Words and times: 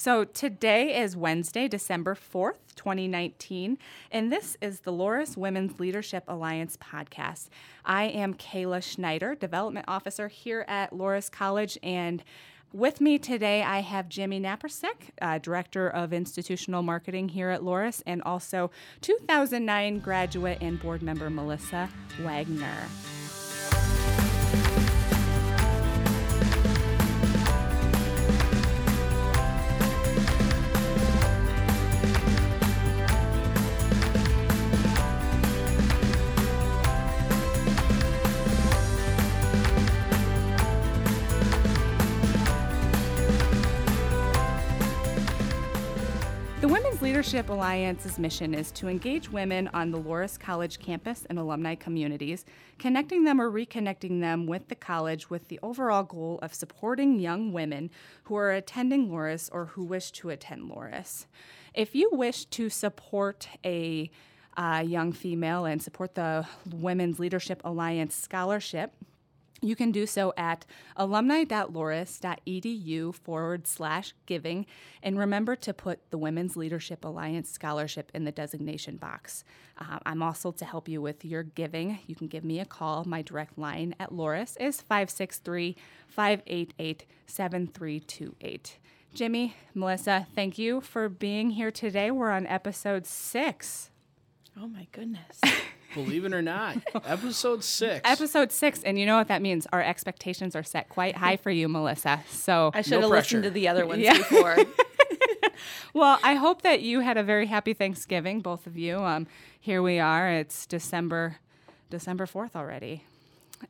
So 0.00 0.22
today 0.22 0.96
is 0.96 1.16
Wednesday, 1.16 1.66
December 1.66 2.14
4th, 2.14 2.76
2019, 2.76 3.78
and 4.12 4.30
this 4.30 4.56
is 4.60 4.78
the 4.78 4.92
Loras 4.92 5.36
Women's 5.36 5.80
Leadership 5.80 6.22
Alliance 6.28 6.76
podcast. 6.76 7.48
I 7.84 8.04
am 8.04 8.34
Kayla 8.34 8.80
Schneider, 8.80 9.34
Development 9.34 9.84
Officer 9.88 10.28
here 10.28 10.64
at 10.68 10.92
Loras 10.92 11.32
College, 11.32 11.76
and 11.82 12.22
with 12.72 13.00
me 13.00 13.18
today, 13.18 13.64
I 13.64 13.80
have 13.80 14.08
Jimmy 14.08 14.38
Napersek, 14.38 15.10
uh, 15.20 15.38
Director 15.38 15.88
of 15.88 16.12
Institutional 16.12 16.84
Marketing 16.84 17.30
here 17.30 17.50
at 17.50 17.62
Loras, 17.62 18.00
and 18.06 18.22
also 18.22 18.70
2009 19.00 19.98
graduate 19.98 20.58
and 20.60 20.80
board 20.80 21.02
member 21.02 21.28
Melissa 21.28 21.88
Wagner. 22.20 22.86
Leadership 47.18 47.50
Alliance's 47.50 48.16
mission 48.16 48.54
is 48.54 48.70
to 48.70 48.86
engage 48.86 49.28
women 49.28 49.66
on 49.74 49.90
the 49.90 50.00
Loras 50.00 50.38
College 50.38 50.78
campus 50.78 51.26
and 51.28 51.36
alumni 51.36 51.74
communities, 51.74 52.44
connecting 52.78 53.24
them 53.24 53.40
or 53.40 53.50
reconnecting 53.50 54.20
them 54.20 54.46
with 54.46 54.68
the 54.68 54.76
college 54.76 55.28
with 55.28 55.48
the 55.48 55.58
overall 55.60 56.04
goal 56.04 56.38
of 56.42 56.54
supporting 56.54 57.18
young 57.18 57.52
women 57.52 57.90
who 58.22 58.36
are 58.36 58.52
attending 58.52 59.08
Loras 59.08 59.50
or 59.50 59.64
who 59.64 59.82
wish 59.82 60.12
to 60.12 60.30
attend 60.30 60.70
Loras. 60.70 61.26
If 61.74 61.92
you 61.92 62.08
wish 62.12 62.44
to 62.44 62.70
support 62.70 63.48
a 63.64 64.12
uh, 64.56 64.84
young 64.86 65.10
female 65.10 65.64
and 65.64 65.82
support 65.82 66.14
the 66.14 66.46
Women's 66.70 67.18
Leadership 67.18 67.60
Alliance 67.64 68.14
scholarship, 68.14 68.92
you 69.60 69.74
can 69.74 69.90
do 69.90 70.06
so 70.06 70.32
at 70.36 70.64
alumni.loras.edu 70.96 73.14
forward 73.14 73.66
slash 73.66 74.14
giving. 74.26 74.66
And 75.02 75.18
remember 75.18 75.56
to 75.56 75.74
put 75.74 76.10
the 76.10 76.18
Women's 76.18 76.56
Leadership 76.56 77.04
Alliance 77.04 77.50
Scholarship 77.50 78.12
in 78.14 78.24
the 78.24 78.32
designation 78.32 78.96
box. 78.96 79.44
Uh, 79.78 79.98
I'm 80.06 80.22
also 80.22 80.52
to 80.52 80.64
help 80.64 80.88
you 80.88 81.02
with 81.02 81.24
your 81.24 81.42
giving. 81.42 81.98
You 82.06 82.14
can 82.14 82.28
give 82.28 82.44
me 82.44 82.60
a 82.60 82.64
call. 82.64 83.04
My 83.04 83.22
direct 83.22 83.58
line 83.58 83.94
at 83.98 84.10
Loras 84.10 84.56
is 84.60 84.80
563 84.80 85.76
588 86.08 87.04
7328. 87.26 88.78
Jimmy, 89.14 89.56
Melissa, 89.74 90.26
thank 90.34 90.58
you 90.58 90.80
for 90.80 91.08
being 91.08 91.50
here 91.50 91.70
today. 91.70 92.10
We're 92.10 92.30
on 92.30 92.46
episode 92.46 93.06
six. 93.06 93.90
Oh 94.60 94.68
my 94.68 94.86
goodness. 94.92 95.40
Believe 95.94 96.24
it 96.24 96.34
or 96.34 96.42
not, 96.42 96.76
episode 97.06 97.64
six. 97.64 98.00
Episode 98.04 98.52
six, 98.52 98.82
and 98.82 98.98
you 98.98 99.06
know 99.06 99.16
what 99.16 99.28
that 99.28 99.40
means? 99.40 99.66
Our 99.72 99.82
expectations 99.82 100.54
are 100.54 100.62
set 100.62 100.88
quite 100.88 101.16
high 101.16 101.36
for 101.36 101.50
you, 101.50 101.68
Melissa. 101.68 102.22
So 102.28 102.70
I 102.74 102.82
should 102.82 102.92
no 102.92 103.00
have 103.00 103.10
pressure. 103.10 103.38
listened 103.38 103.42
to 103.44 103.50
the 103.50 103.68
other 103.68 103.86
ones 103.86 104.02
yeah. 104.02 104.18
before. 104.18 104.56
well, 105.94 106.18
I 106.22 106.34
hope 106.34 106.62
that 106.62 106.82
you 106.82 107.00
had 107.00 107.16
a 107.16 107.22
very 107.22 107.46
happy 107.46 107.72
Thanksgiving, 107.72 108.40
both 108.40 108.66
of 108.66 108.76
you. 108.76 108.98
Um, 108.98 109.26
here 109.58 109.82
we 109.82 109.98
are. 109.98 110.28
It's 110.30 110.66
December, 110.66 111.36
December 111.90 112.26
fourth 112.26 112.54
already. 112.54 113.04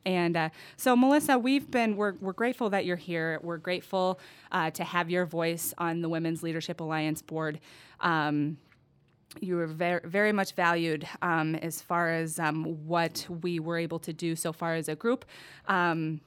And 0.05 0.37
uh, 0.37 0.49
so, 0.77 0.95
Melissa, 0.95 1.37
we've 1.37 1.69
been, 1.69 1.95
we're, 1.95 2.13
we're 2.21 2.33
grateful 2.33 2.69
that 2.69 2.85
you're 2.85 2.95
here. 2.95 3.39
We're 3.41 3.57
grateful 3.57 4.19
uh, 4.51 4.71
to 4.71 4.83
have 4.83 5.09
your 5.09 5.25
voice 5.25 5.73
on 5.77 6.01
the 6.01 6.09
Women's 6.09 6.43
Leadership 6.43 6.79
Alliance 6.79 7.21
board. 7.21 7.59
Um, 8.01 8.57
you 9.39 9.55
were 9.55 9.67
very, 9.67 10.01
very 10.03 10.31
much 10.31 10.53
valued 10.53 11.07
um, 11.21 11.55
as 11.55 11.81
far 11.81 12.09
as 12.09 12.39
um, 12.39 12.63
what 12.87 13.25
we 13.41 13.59
were 13.59 13.77
able 13.77 13.99
to 13.99 14.13
do 14.13 14.35
so 14.35 14.51
far 14.51 14.75
as 14.75 14.89
a 14.89 14.95
group. 14.95 15.25
Um, 15.67 16.21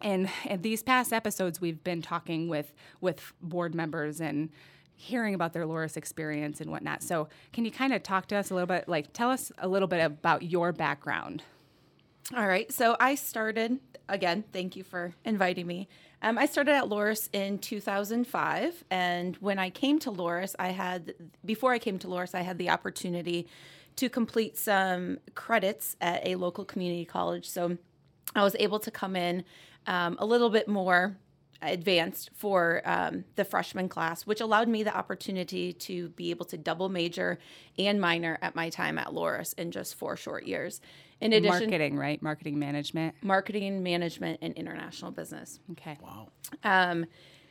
and 0.00 0.30
in 0.46 0.62
these 0.62 0.82
past 0.82 1.12
episodes, 1.12 1.60
we've 1.60 1.82
been 1.84 2.00
talking 2.02 2.48
with 2.48 2.72
with 3.00 3.32
board 3.42 3.74
members 3.74 4.20
and 4.20 4.50
hearing 4.94 5.34
about 5.34 5.52
their 5.52 5.64
Loras 5.64 5.96
experience 5.96 6.60
and 6.60 6.70
whatnot. 6.70 7.02
So, 7.02 7.28
can 7.52 7.64
you 7.64 7.70
kind 7.70 7.92
of 7.92 8.02
talk 8.02 8.26
to 8.28 8.36
us 8.36 8.50
a 8.50 8.54
little 8.54 8.66
bit? 8.66 8.88
Like, 8.88 9.12
tell 9.12 9.30
us 9.30 9.52
a 9.58 9.68
little 9.68 9.88
bit 9.88 10.04
about 10.04 10.42
your 10.42 10.72
background. 10.72 11.42
All 12.36 12.46
right. 12.46 12.70
So, 12.72 12.96
I 13.00 13.14
started 13.14 13.78
again. 14.08 14.44
Thank 14.52 14.76
you 14.76 14.84
for 14.84 15.14
inviting 15.24 15.66
me. 15.66 15.88
Um, 16.22 16.36
I 16.36 16.46
started 16.46 16.72
at 16.72 16.84
Loras 16.84 17.28
in 17.32 17.58
2005, 17.58 18.84
and 18.90 19.36
when 19.36 19.58
I 19.58 19.70
came 19.70 19.98
to 20.00 20.10
Loras, 20.12 20.54
I 20.58 20.68
had 20.68 21.14
before 21.44 21.72
I 21.72 21.78
came 21.78 21.98
to 22.00 22.08
Loras, 22.08 22.34
I 22.34 22.42
had 22.42 22.58
the 22.58 22.68
opportunity 22.68 23.48
to 23.96 24.08
complete 24.08 24.58
some 24.58 25.18
credits 25.34 25.96
at 26.00 26.26
a 26.26 26.34
local 26.36 26.64
community 26.64 27.04
college. 27.04 27.48
So 27.48 27.78
I 28.34 28.42
was 28.42 28.54
able 28.58 28.78
to 28.80 28.90
come 28.90 29.16
in 29.16 29.44
um, 29.86 30.16
a 30.18 30.26
little 30.26 30.50
bit 30.50 30.68
more 30.68 31.16
advanced 31.62 32.30
for 32.34 32.82
um, 32.84 33.24
the 33.36 33.44
freshman 33.44 33.88
class, 33.88 34.26
which 34.26 34.40
allowed 34.40 34.68
me 34.68 34.82
the 34.82 34.96
opportunity 34.96 35.72
to 35.72 36.08
be 36.10 36.30
able 36.30 36.46
to 36.46 36.56
double 36.56 36.88
major 36.88 37.38
and 37.78 38.00
minor 38.00 38.38
at 38.42 38.54
my 38.54 38.70
time 38.70 38.98
at 38.98 39.08
Loras 39.08 39.54
in 39.58 39.70
just 39.70 39.94
four 39.94 40.16
short 40.16 40.44
years. 40.46 40.80
In 41.20 41.32
addition, 41.32 41.70
marketing, 41.70 41.96
right? 41.98 42.22
Marketing 42.22 42.58
management, 42.58 43.14
marketing 43.22 43.82
management, 43.82 44.38
and 44.40 44.54
international 44.54 45.10
business. 45.10 45.60
Okay. 45.72 45.98
Wow. 46.02 46.28
Um, 46.64 47.06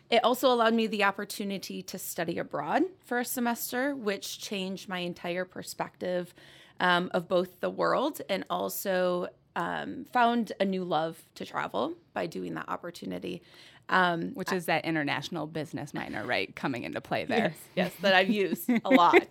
it 0.09 0.23
also 0.23 0.51
allowed 0.51 0.73
me 0.73 0.87
the 0.87 1.03
opportunity 1.03 1.83
to 1.83 1.99
study 1.99 2.39
abroad 2.39 2.83
for 3.05 3.19
a 3.19 3.25
semester, 3.25 3.95
which 3.95 4.39
changed 4.39 4.89
my 4.89 4.99
entire 4.99 5.45
perspective 5.45 6.33
um, 6.79 7.11
of 7.13 7.27
both 7.27 7.59
the 7.59 7.69
world 7.69 8.21
and 8.27 8.43
also 8.49 9.27
um, 9.55 10.05
found 10.11 10.53
a 10.59 10.65
new 10.65 10.83
love 10.83 11.23
to 11.35 11.45
travel 11.45 11.93
by 12.13 12.25
doing 12.25 12.55
that 12.55 12.69
opportunity. 12.69 13.41
Um, 13.89 14.33
Which 14.35 14.51
is 14.51 14.67
that 14.67 14.85
international 14.85 15.47
business 15.47 15.93
minor, 15.93 16.25
right? 16.25 16.55
Coming 16.55 16.83
into 16.83 17.01
play 17.01 17.25
there. 17.25 17.37
Yes, 17.37 17.57
yes 17.75 17.93
that 18.01 18.13
I've 18.13 18.29
used 18.29 18.69
a 18.69 18.89
lot 18.91 19.27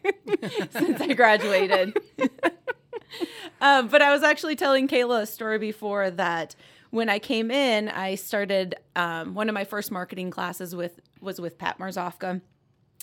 since 0.70 1.00
I 1.00 1.12
graduated. 1.14 1.96
um, 3.60 3.88
but 3.88 4.02
I 4.02 4.12
was 4.12 4.24
actually 4.24 4.56
telling 4.56 4.88
Kayla 4.88 5.22
a 5.22 5.26
story 5.26 5.58
before 5.58 6.10
that 6.10 6.56
when 6.90 7.08
I 7.08 7.18
came 7.18 7.50
in, 7.50 7.88
I 7.88 8.14
started 8.14 8.74
um, 8.96 9.34
one 9.34 9.48
of 9.48 9.54
my 9.54 9.64
first 9.64 9.90
marketing 9.92 10.30
classes 10.30 10.74
with 10.74 11.00
was 11.20 11.40
with 11.40 11.58
Pat 11.58 11.78
Marzofka. 11.78 12.40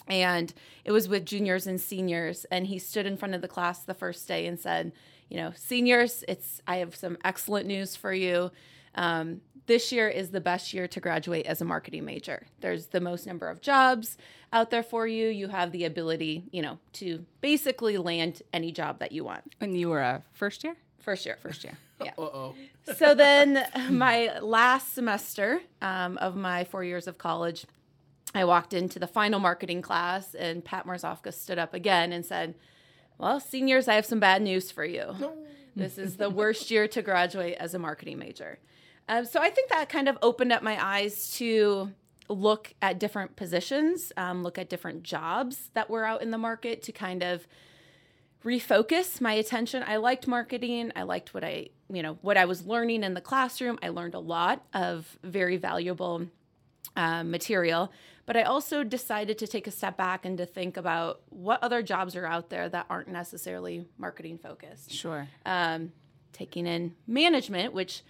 And 0.07 0.53
it 0.83 0.91
was 0.91 1.07
with 1.07 1.25
juniors 1.25 1.65
and 1.67 1.81
seniors. 1.81 2.45
And 2.45 2.67
he 2.67 2.79
stood 2.79 3.05
in 3.05 3.17
front 3.17 3.33
of 3.33 3.41
the 3.41 3.47
class 3.47 3.83
the 3.83 3.93
first 3.93 4.27
day 4.27 4.45
and 4.45 4.59
said, 4.59 4.91
you 5.29 5.37
know, 5.37 5.51
seniors, 5.55 6.23
it's 6.27 6.61
I 6.67 6.77
have 6.77 6.95
some 6.95 7.17
excellent 7.23 7.65
news 7.65 7.95
for 7.95 8.13
you. 8.13 8.51
Um, 8.93 9.41
this 9.67 9.91
year 9.91 10.07
is 10.07 10.29
the 10.29 10.41
best 10.41 10.73
year 10.73 10.87
to 10.87 10.99
graduate 10.99 11.45
as 11.45 11.61
a 11.61 11.65
marketing 11.65 12.05
major. 12.05 12.45
There's 12.61 12.87
the 12.87 13.01
most 13.01 13.25
number 13.25 13.47
of 13.49 13.61
jobs 13.61 14.17
out 14.53 14.69
there 14.69 14.83
for 14.83 15.07
you. 15.07 15.27
You 15.27 15.47
have 15.47 15.71
the 15.71 15.85
ability, 15.85 16.43
you 16.51 16.61
know, 16.61 16.79
to 16.93 17.25
basically 17.41 17.97
land 17.97 18.41
any 18.53 18.71
job 18.71 18.99
that 18.99 19.11
you 19.11 19.23
want. 19.23 19.55
And 19.59 19.77
you 19.77 19.89
were 19.89 20.01
a 20.01 20.23
first 20.33 20.63
year? 20.63 20.75
First 20.99 21.25
year. 21.25 21.37
First 21.41 21.63
year. 21.63 21.77
Yeah. 22.03 22.11
Uh-oh. 22.17 22.53
so 22.97 23.15
then 23.15 23.65
my 23.89 24.37
last 24.39 24.93
semester 24.93 25.61
um, 25.81 26.17
of 26.17 26.35
my 26.35 26.65
four 26.65 26.83
years 26.83 27.07
of 27.07 27.17
college, 27.17 27.65
I 28.33 28.43
walked 28.43 28.73
into 28.73 28.99
the 28.99 29.07
final 29.07 29.39
marketing 29.39 29.81
class 29.81 30.35
and 30.35 30.63
Pat 30.63 30.85
Marzofka 30.85 31.33
stood 31.33 31.57
up 31.57 31.73
again 31.73 32.11
and 32.11 32.25
said, 32.25 32.55
well, 33.17 33.39
seniors, 33.39 33.87
I 33.87 33.93
have 33.93 34.05
some 34.05 34.19
bad 34.19 34.41
news 34.41 34.71
for 34.71 34.83
you. 34.83 35.15
No. 35.17 35.37
This 35.73 35.97
is 35.97 36.17
the 36.17 36.29
worst 36.29 36.69
year 36.69 36.85
to 36.89 37.01
graduate 37.01 37.55
as 37.59 37.73
a 37.73 37.79
marketing 37.79 38.17
major. 38.17 38.59
Um, 39.07 39.25
so 39.25 39.39
I 39.39 39.49
think 39.49 39.69
that 39.69 39.89
kind 39.89 40.09
of 40.09 40.17
opened 40.21 40.51
up 40.51 40.63
my 40.63 40.83
eyes 40.83 41.35
to 41.37 41.91
look 42.27 42.73
at 42.81 42.99
different 42.99 43.35
positions, 43.35 44.11
um, 44.17 44.43
look 44.43 44.57
at 44.57 44.69
different 44.69 45.03
jobs 45.03 45.69
that 45.73 45.89
were 45.89 46.05
out 46.05 46.21
in 46.21 46.31
the 46.31 46.37
market 46.37 46.81
to 46.83 46.91
kind 46.91 47.23
of 47.23 47.47
refocus 48.43 49.21
my 49.21 49.33
attention. 49.33 49.83
I 49.85 49.97
liked 49.97 50.27
marketing. 50.27 50.91
I 50.95 51.03
liked 51.03 51.33
what 51.33 51.43
I, 51.43 51.69
you 51.91 52.01
know, 52.01 52.17
what 52.21 52.37
I 52.37 52.45
was 52.45 52.65
learning 52.65 53.03
in 53.03 53.13
the 53.13 53.21
classroom. 53.21 53.77
I 53.81 53.89
learned 53.89 54.13
a 54.15 54.19
lot 54.19 54.63
of 54.73 55.17
very 55.23 55.57
valuable 55.57 56.27
uh, 56.95 57.23
material, 57.23 57.91
but 58.25 58.37
I 58.37 58.43
also 58.43 58.83
decided 58.83 59.37
to 59.39 59.47
take 59.47 59.67
a 59.67 59.71
step 59.71 59.97
back 59.97 60.25
and 60.25 60.37
to 60.37 60.45
think 60.45 60.77
about 60.77 61.21
what 61.29 61.61
other 61.63 61.81
jobs 61.81 62.15
are 62.15 62.25
out 62.25 62.49
there 62.49 62.69
that 62.69 62.85
aren't 62.89 63.07
necessarily 63.07 63.85
marketing 63.97 64.37
focused. 64.37 64.91
Sure. 64.91 65.27
Um, 65.45 65.91
taking 66.31 66.67
in 66.67 66.95
management, 67.07 67.73
which 67.73 68.03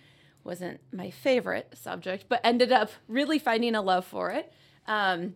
wasn't 0.45 0.79
my 0.93 1.09
favorite 1.09 1.75
subject, 1.75 2.25
but 2.29 2.39
ended 2.43 2.71
up 2.71 2.91
really 3.07 3.39
finding 3.39 3.75
a 3.75 3.81
love 3.81 4.05
for 4.05 4.31
it. 4.31 4.53
Um, 4.87 5.35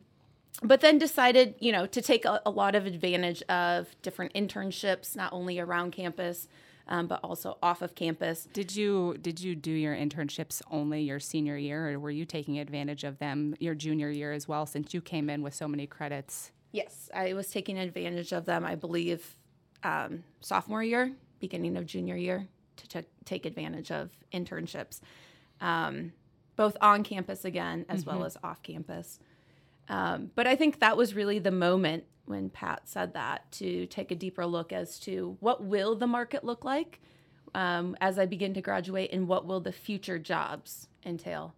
but 0.62 0.82
then 0.82 0.98
decided, 0.98 1.56
you 1.60 1.72
know, 1.72 1.86
to 1.88 2.02
take 2.02 2.26
a, 2.26 2.42
a, 2.46 2.52
lot 2.52 2.76
of 2.76 2.86
advantage 2.86 3.42
of 3.44 3.88
different 4.02 4.34
internships, 4.34 5.16
not 5.16 5.32
only 5.32 5.60
around 5.60 5.92
campus, 5.92 6.48
um, 6.88 7.08
but 7.08 7.20
also 7.24 7.58
off 7.64 7.82
of 7.82 7.96
campus. 7.96 8.48
Did 8.52 8.76
you 8.76 9.16
did 9.22 9.40
you 9.40 9.56
do 9.56 9.72
your 9.72 9.96
internships 9.96 10.62
only 10.70 11.02
your 11.02 11.20
senior 11.20 11.58
year, 11.58 11.92
or 11.92 12.00
were 12.00 12.12
you 12.12 12.26
taking 12.26 12.60
advantage 12.60 13.04
of 13.04 13.20
them 13.20 13.56
your 13.60 13.76
junior 13.76 14.10
year 14.10 14.34
as 14.34 14.48
well? 14.48 14.66
Since 14.66 14.94
you 14.94 15.02
came 15.02 15.30
in 15.30 15.42
with 15.42 15.54
so 15.54 15.68
many 15.68 15.88
credits. 15.88 16.52
Yes, 16.72 17.10
I 17.14 17.34
was 17.34 17.48
taking 17.48 17.78
advantage 17.78 18.32
of 18.32 18.46
them. 18.46 18.66
I 18.66 18.76
believe 18.76 19.38
um, 19.84 20.24
sophomore 20.42 20.84
year, 20.84 21.14
beginning 21.40 21.78
of 21.78 21.86
junior 21.86 22.16
year, 22.16 22.48
to 22.88 23.06
take 23.26 23.46
advantage 23.46 23.92
of 23.92 24.10
internships, 24.34 25.02
um, 25.62 26.14
both 26.56 26.76
on 26.81 27.04
campus 27.04 27.46
again 27.46 27.86
as 27.90 28.06
well 28.06 28.26
as 28.26 28.38
off 28.44 28.62
campus. 28.64 29.20
Um, 29.88 30.31
but 30.36 30.46
I 30.46 30.56
think 30.56 30.80
that 30.80 30.98
was 30.98 31.16
really 31.16 31.40
the 31.40 31.52
moment 31.52 32.04
when 32.26 32.50
Pat 32.50 32.81
said 32.86 33.14
that 33.14 33.52
to 33.54 33.88
take 33.88 34.12
a 34.12 34.16
deeper 34.16 34.46
look 34.46 34.72
as 34.72 35.00
to 35.00 35.36
what 35.40 35.64
will 35.64 35.96
the 35.96 36.06
market 36.06 36.44
look 36.44 36.64
like 36.64 37.02
um, 37.56 37.98
as 38.00 38.20
I 38.20 38.28
begin 38.28 38.54
to 38.54 38.62
graduate 38.62 39.10
and 39.12 39.28
what 39.28 39.48
will 39.48 39.60
the 39.60 39.72
future 39.72 40.20
jobs 40.20 40.88
entail. 41.04 41.56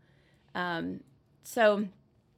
Um, 0.55 1.01
so 1.43 1.87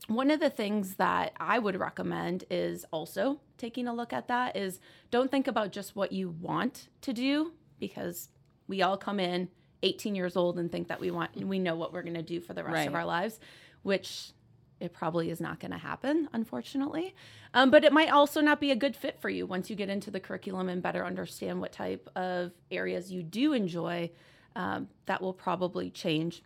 one 0.07 0.31
of 0.31 0.39
the 0.39 0.50
things 0.50 0.95
that 0.95 1.33
I 1.39 1.59
would 1.59 1.79
recommend 1.79 2.45
is 2.50 2.86
also 2.91 3.39
taking 3.57 3.88
a 3.88 3.94
look 3.94 4.12
at 4.12 4.27
that 4.27 4.57
is 4.57 4.79
don't 5.12 5.31
think 5.31 5.47
about 5.47 5.71
just 5.71 5.95
what 5.95 6.12
you 6.12 6.29
want 6.41 6.89
to 7.01 7.13
do 7.13 7.53
because 7.79 8.29
we 8.68 8.81
all 8.81 8.98
come 8.98 9.19
in 9.19 9.50
18 9.83 10.15
years 10.15 10.36
old 10.38 10.57
and 10.57 10.71
think 10.71 10.88
that 10.88 11.00
we 11.00 11.12
want 11.12 11.36
we 11.36 11.60
know 11.60 11.75
what 11.75 11.92
we're 11.92 12.04
going 12.04 12.13
to 12.15 12.21
do 12.21 12.39
for 12.39 12.54
the 12.54 12.63
rest 12.63 12.74
Right. 12.74 12.88
of 12.88 12.95
our 12.95 13.06
lives, 13.06 13.39
which 13.81 14.31
it 14.80 14.94
probably 14.94 15.30
is 15.30 15.39
not 15.39 15.60
going 15.60 15.71
to 15.71 15.77
happen, 15.77 16.27
unfortunately. 16.33 17.15
Um, 17.54 17.69
but 17.71 17.83
it 17.86 17.94
might 17.94 18.10
also 18.12 18.42
not 18.42 18.60
be 18.60 18.71
a 18.71 18.75
good 18.75 18.95
fit 18.95 19.19
for 19.21 19.30
you 19.30 19.45
once 19.45 19.69
you 19.69 19.75
get 19.75 19.89
into 19.89 20.12
the 20.12 20.19
curriculum 20.19 20.68
and 20.68 20.81
better 20.81 21.06
understand 21.06 21.62
what 21.62 21.71
type 21.71 22.10
of 22.15 22.51
areas 22.71 23.12
you 23.12 23.24
do 23.24 23.54
enjoy. 23.54 24.10
Um, 24.56 24.88
that 25.07 25.21
will 25.21 25.33
probably 25.33 25.89
change. 25.89 26.44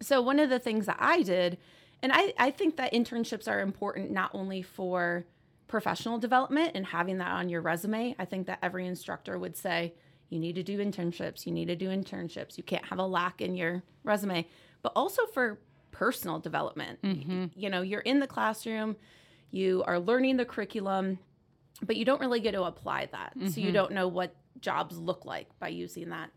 So, 0.00 0.22
one 0.22 0.38
of 0.38 0.48
the 0.50 0.58
things 0.58 0.86
that 0.86 0.96
I 0.98 1.22
did, 1.22 1.58
and 2.02 2.10
I, 2.14 2.32
I 2.38 2.50
think 2.50 2.76
that 2.76 2.92
internships 2.92 3.46
are 3.48 3.60
important 3.60 4.10
not 4.10 4.30
only 4.32 4.62
for 4.62 5.26
professional 5.66 6.16
development 6.18 6.72
and 6.74 6.86
having 6.86 7.18
that 7.18 7.30
on 7.30 7.48
your 7.50 7.60
resume. 7.60 8.14
I 8.18 8.24
think 8.24 8.46
that 8.46 8.60
every 8.62 8.86
instructor 8.86 9.38
would 9.38 9.56
say, 9.56 9.92
you 10.28 10.38
need 10.38 10.54
to 10.56 10.62
do 10.62 10.78
internships, 10.78 11.46
you 11.46 11.52
need 11.52 11.66
to 11.68 11.76
do 11.76 11.88
internships. 11.88 12.56
You 12.58 12.62
can't 12.64 12.84
have 12.86 12.98
a 12.98 13.06
lack 13.06 13.40
in 13.40 13.54
your 13.56 13.82
resume, 14.04 14.46
but 14.82 14.92
also 14.94 15.24
for 15.26 15.58
personal 15.90 16.38
development. 16.38 16.98
Y- 17.02 17.10
You 17.56 17.70
know, 17.70 17.82
you're 17.82 18.00
in 18.00 18.20
the 18.20 18.26
classroom, 18.26 18.96
you 19.50 19.82
are 19.86 19.98
learning 19.98 20.36
the 20.36 20.44
curriculum, 20.44 21.18
but 21.82 21.96
you 21.96 22.04
don't 22.04 22.20
really 22.20 22.40
get 22.40 22.52
to 22.52 22.64
apply 22.64 23.06
that. 23.12 23.32
So 23.50 23.60
you 23.60 23.72
don't 23.72 23.92
know 23.92 24.08
what 24.08 24.34
jobs 24.60 24.98
look 24.98 25.24
like 25.24 25.46
by 25.58 25.68
using 25.68 26.10
that 26.10 26.30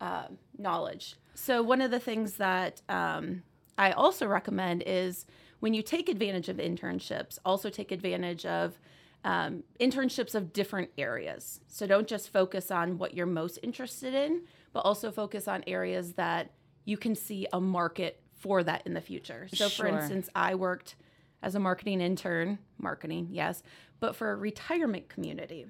uh, 0.00 0.28
knowledge. 0.58 1.16
So 1.34 1.62
one 1.62 1.80
of 1.80 1.90
the 1.90 2.00
things 2.00 2.34
that 2.34 2.82
um, 2.88 3.42
I 3.78 3.92
also 3.92 4.26
recommend 4.26 4.82
is 4.86 5.26
when 5.60 5.72
you 5.74 5.82
take 5.82 6.08
advantage 6.08 6.48
of 6.48 6.56
internships, 6.56 7.38
also 7.44 7.70
take 7.70 7.92
advantage 7.92 8.44
of 8.46 8.78
um, 9.26 9.64
internships 9.80 10.36
of 10.36 10.52
different 10.52 10.88
areas. 10.96 11.60
So 11.66 11.86
don't 11.86 12.06
just 12.06 12.32
focus 12.32 12.70
on 12.70 12.96
what 12.96 13.12
you're 13.12 13.26
most 13.26 13.58
interested 13.62 14.14
in, 14.14 14.42
but 14.72 14.80
also 14.80 15.10
focus 15.10 15.48
on 15.48 15.64
areas 15.66 16.12
that 16.12 16.52
you 16.84 16.96
can 16.96 17.16
see 17.16 17.46
a 17.52 17.60
market 17.60 18.20
for 18.38 18.62
that 18.62 18.82
in 18.86 18.94
the 18.94 19.00
future. 19.00 19.48
So, 19.52 19.68
for 19.68 19.88
instance, 19.88 20.28
I 20.36 20.54
worked 20.54 20.94
as 21.42 21.56
a 21.56 21.58
marketing 21.58 22.00
intern, 22.00 22.58
marketing, 22.78 23.28
yes, 23.32 23.64
but 23.98 24.14
for 24.14 24.30
a 24.30 24.36
retirement 24.36 25.08
community, 25.08 25.66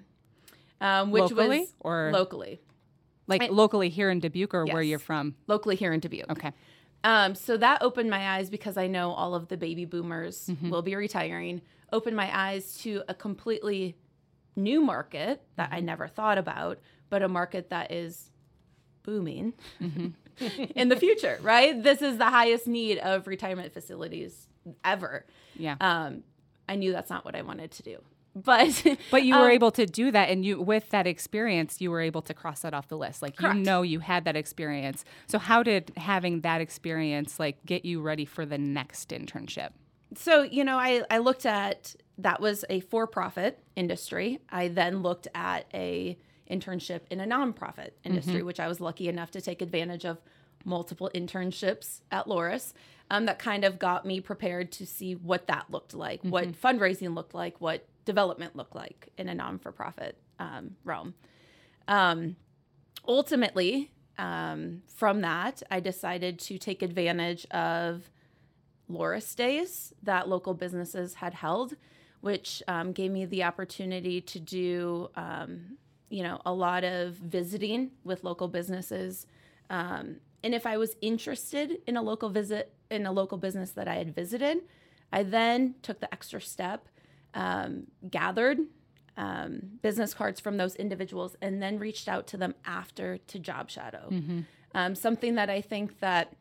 um, 0.82 1.11
which 1.11 1.23
Locally 1.23 1.61
was 1.61 1.75
or- 1.81 2.11
locally, 2.12 2.61
Like 3.26 3.43
I- 3.44 3.49
locally 3.49 3.88
here 3.88 4.11
in 4.11 4.20
Dubuque, 4.20 4.52
or 4.52 4.67
where 4.67 4.82
you're 4.82 4.99
from? 4.99 5.35
locally 5.47 5.76
here 5.76 5.94
in 5.94 6.00
Dubuque. 6.00 6.31
Okay. 6.31 6.52
Um, 7.06 7.37
so 7.37 7.56
that 7.56 7.82
opened 7.82 8.11
my 8.11 8.31
eyes 8.35 8.50
because 8.50 8.76
I 8.76 8.88
know 8.88 9.12
all 9.12 9.37
of 9.37 9.47
the 9.47 9.56
baby 9.56 9.85
boomers 9.85 10.50
will 10.62 10.82
be 10.82 10.97
retiring. 10.97 11.62
Opened 11.93 12.17
my 12.17 12.37
eyes 12.37 12.79
to 12.79 13.05
a 13.08 13.14
completely 13.14 13.97
new 14.56 14.81
market 14.81 15.41
that 15.55 15.69
I 15.70 15.79
never 15.79 16.08
thought 16.08 16.37
about, 16.37 16.81
but 17.08 17.23
a 17.23 17.29
market 17.29 17.70
that 17.70 17.93
is 17.93 18.32
booming 19.05 19.53
in 20.75 20.88
the 20.88 20.97
future, 20.97 21.38
right? 21.43 21.81
This 21.81 22.03
is 22.03 22.19
the 22.19 22.26
highest 22.26 22.67
need 22.67 22.99
of 22.99 23.29
retirement 23.29 23.73
facilities 23.73 24.49
ever. 24.85 25.26
Yeah. 25.56 25.76
Um, 25.81 26.25
I 26.69 26.75
knew 26.75 26.91
that's 26.91 27.09
not 27.09 27.25
what 27.25 27.37
I 27.37 27.43
wanted 27.43 27.70
to 27.70 27.82
do. 27.85 27.99
But 28.37 28.85
But 29.11 29.25
you 29.25 29.35
were 29.35 29.47
um, 29.47 29.50
able 29.50 29.71
to 29.73 29.87
do 29.87 30.11
that, 30.11 30.29
and 30.29 30.44
you 30.44 30.61
with 30.61 30.91
that 30.91 31.06
experience, 31.06 31.81
you 31.81 31.91
were 31.91 32.03
able 32.03 32.21
to 32.23 32.35
cross 32.35 32.61
that 32.61 32.75
off 32.75 32.88
the 32.88 32.99
list. 32.99 33.23
Like 33.23 33.37
Correct. 33.37 33.56
you 33.56 33.62
know, 33.62 33.81
you 33.81 34.00
had 34.00 34.25
that 34.25 34.37
experience. 34.37 35.05
So 35.27 35.38
how 35.38 35.62
did 35.62 35.93
having 35.97 36.43
that 36.43 36.61
experience 36.61 37.41
like 37.41 37.65
get 37.65 37.87
you 37.87 38.03
ready 38.03 38.27
for 38.27 38.44
the 38.44 38.59
next 38.59 39.09
internship? 39.09 39.71
So, 40.15 40.43
you 40.43 40.65
know, 40.65 40.79
I, 40.79 41.03
I 41.11 41.19
looked 41.19 41.47
at 41.47 41.97
that 42.19 42.41
was 42.41 42.65
a 42.69 42.81
for 42.81 43.06
profit 43.06 43.59
industry. 43.75 44.41
I 44.50 44.69
then 44.69 45.03
looked 45.03 45.29
at 45.35 45.67
a 45.75 46.19
internship 46.50 47.00
in 47.11 47.21
a 47.21 47.27
nonprofit 47.27 47.91
industry, 48.05 48.43
which 48.43 48.61
I 48.61 48.69
was 48.69 48.81
lucky 48.81 49.09
enough 49.09 49.31
to 49.33 49.41
take 49.41 49.62
advantage 49.62 50.05
of 50.05 50.19
multiple 50.65 51.11
internships 51.15 52.03
at 52.11 52.27
Loras. 52.27 52.73
Um, 53.11 53.27
that 53.27 53.38
kind 53.38 53.65
of 53.65 53.79
got 53.79 54.05
me 54.05 54.21
prepared 54.21 54.73
to 54.73 54.87
see 54.87 55.15
what 55.15 55.47
that 55.47 55.67
looked 55.71 55.94
like, 55.94 56.23
what 56.23 56.53
fundraising 56.53 57.15
looked 57.15 57.35
like, 57.35 57.61
what 57.61 57.87
development 58.06 58.56
look 58.56 58.75
like 58.75 59.11
in 59.19 59.29
a 59.29 59.35
non 59.35 59.58
for 59.58 59.70
profit 59.70 60.17
um, 60.38 60.76
realm. 60.85 61.12
Um, 61.87 62.37
ultimately, 63.06 63.93
um, 64.17 64.82
from 64.87 65.20
that, 65.20 65.62
I 65.70 65.81
decided 65.81 66.38
to 66.41 66.56
take 66.56 66.81
advantage 66.81 67.44
of 67.50 68.11
Loras 68.91 69.37
Days 69.37 69.93
that 70.03 70.29
local 70.29 70.55
businesses 70.55 71.14
had 71.14 71.35
held, 71.35 71.76
which 72.20 72.62
um, 72.67 72.93
gave 72.93 73.11
me 73.11 73.26
the 73.26 73.44
opportunity 73.44 74.20
to 74.23 74.41
do, 74.41 75.11
um, 75.17 75.76
you 76.09 76.23
know, 76.23 76.41
a 76.47 76.52
lot 76.52 76.85
of 76.85 77.14
visiting 77.14 77.91
with 78.05 78.25
local 78.25 78.49
businesses. 78.49 79.26
Um, 79.69 80.17
and 80.43 80.55
if 80.55 80.64
I 80.64 80.79
was 80.79 80.97
interested 81.00 81.79
in 81.87 81.97
a 81.97 82.02
local 82.02 82.31
visit 82.31 82.73
in 82.91 83.05
a 83.05 83.12
local 83.12 83.37
business 83.37 83.73
that 83.73 83.88
I 83.88 83.97
had 83.97 84.14
visited, 84.14 84.59
I 85.12 85.25
then 85.25 85.75
took 85.82 86.00
the 86.00 86.12
extra 86.12 86.41
step, 86.41 86.88
um, 87.37 87.87
gathered 88.11 88.59
um, 89.17 89.61
business 89.83 90.12
cards 90.12 90.41
from 90.41 90.56
those 90.56 90.75
individuals, 90.75 91.37
and 91.41 91.62
then 91.62 91.79
reached 91.79 92.09
out 92.09 92.27
to 92.29 92.37
them 92.37 92.55
after 92.65 93.19
to 93.19 93.38
job 93.38 93.71
shadow. 93.71 94.09
Um, 94.75 94.94
something 94.94 95.37
that 95.37 95.49
I 95.49 95.61
think 95.61 96.00
that 96.00 96.35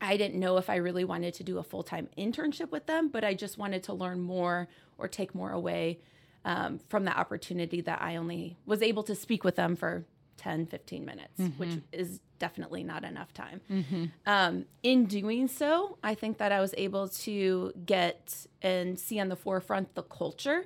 I 0.00 0.16
didn't 0.16 0.40
know 0.40 0.56
if 0.56 0.70
I 0.70 0.76
really 0.76 1.04
wanted 1.04 1.34
to 1.34 1.44
do 1.44 1.58
a 1.58 1.62
full 1.62 1.82
time 1.82 2.08
internship 2.16 2.70
with 2.70 2.86
them, 2.86 3.08
but 3.08 3.24
I 3.24 3.34
just 3.34 3.58
wanted 3.58 3.82
to 3.84 3.92
learn 3.92 4.20
more 4.20 4.68
or 4.96 5.08
take 5.08 5.34
more 5.34 5.52
away 5.52 6.00
um, 6.44 6.78
from 6.88 7.04
the 7.04 7.16
opportunity 7.16 7.80
that 7.82 8.00
I 8.00 8.16
only 8.16 8.56
was 8.64 8.82
able 8.82 9.02
to 9.04 9.14
speak 9.14 9.44
with 9.44 9.56
them 9.56 9.76
for 9.76 10.04
10, 10.38 10.66
15 10.66 11.04
minutes, 11.04 11.40
which 11.58 11.74
is 11.92 12.20
definitely 12.38 12.82
not 12.84 13.04
enough 13.04 13.34
time. 13.34 13.60
Um, 14.26 14.64
in 14.82 15.04
doing 15.06 15.48
so, 15.48 15.98
I 16.02 16.14
think 16.14 16.38
that 16.38 16.52
I 16.52 16.60
was 16.60 16.74
able 16.78 17.08
to 17.08 17.72
get 17.84 18.46
and 18.62 18.98
see 18.98 19.20
on 19.20 19.28
the 19.28 19.36
forefront 19.36 19.94
the 19.94 20.02
culture 20.02 20.64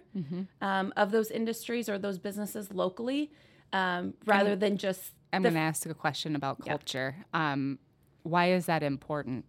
um, 0.61 0.93
of 0.97 1.11
those 1.11 1.31
industries 1.31 1.89
or 1.89 1.99
those 1.99 2.19
businesses 2.19 2.73
locally 2.73 3.33
um, 3.73 4.15
rather 4.27 4.55
than 4.55 4.77
just 4.77 5.13
I'm 5.33 5.43
going 5.43 5.55
to 5.55 5.61
ask 5.61 5.87
a 5.87 5.95
question 5.95 6.37
about 6.37 6.65
culture. 6.65 7.17
Um, 7.33 7.79
why 8.23 8.53
is 8.53 8.67
that 8.67 8.83
important? 8.83 9.47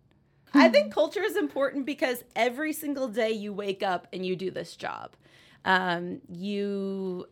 I 0.53 0.69
think 0.69 0.93
culture 0.93 1.23
is 1.23 1.35
important 1.35 1.85
because 1.85 2.23
every 2.35 2.73
single 2.73 3.07
day 3.07 3.31
you 3.31 3.51
wake 3.53 3.83
up 3.83 4.07
and 4.13 4.25
you 4.25 4.35
do 4.35 4.51
this 4.51 4.75
job. 4.75 5.15
Um, 5.65 6.21
you, 6.29 7.25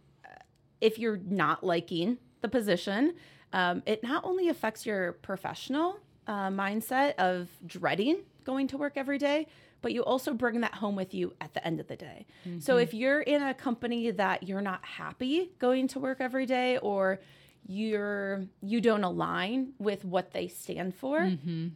if 0.82 0.98
you're 0.98 1.20
not 1.26 1.64
liking 1.64 2.18
the 2.42 2.48
position, 2.48 3.14
um, 3.54 3.84
it 3.86 4.04
not 4.04 4.24
only 4.26 4.50
affects 4.50 4.86
your 4.86 5.14
professional 5.14 6.00
uh, 6.28 6.50
mindset 6.50 7.16
of 7.16 7.50
dreading 7.66 8.18
going 8.44 8.68
to 8.68 8.78
work 8.78 8.94
every 8.96 9.18
day, 9.18 9.48
but 9.82 9.94
you 9.94 10.04
also 10.04 10.34
bring 10.34 10.62
that 10.62 10.76
home 10.76 10.96
with 10.96 11.14
you 11.14 11.34
at 11.42 11.54
the 11.54 11.66
end 11.66 11.80
of 11.80 11.88
the 11.88 11.96
day. 11.96 12.26
So 12.60 12.78
if 12.78 12.94
you're 12.94 13.22
in 13.22 13.42
a 13.42 13.54
company 13.54 14.12
that 14.12 14.44
you're 14.44 14.62
not 14.62 14.84
happy 14.86 15.52
going 15.60 15.88
to 15.90 16.00
work 16.00 16.18
every 16.20 16.46
day 16.46 16.78
or 16.78 17.20
you're 17.68 18.46
you 18.62 18.82
don't 18.82 19.04
align 19.04 19.74
with 19.80 20.04
what 20.06 20.32
they 20.32 20.48
stand 20.48 20.96
for, 20.96 21.32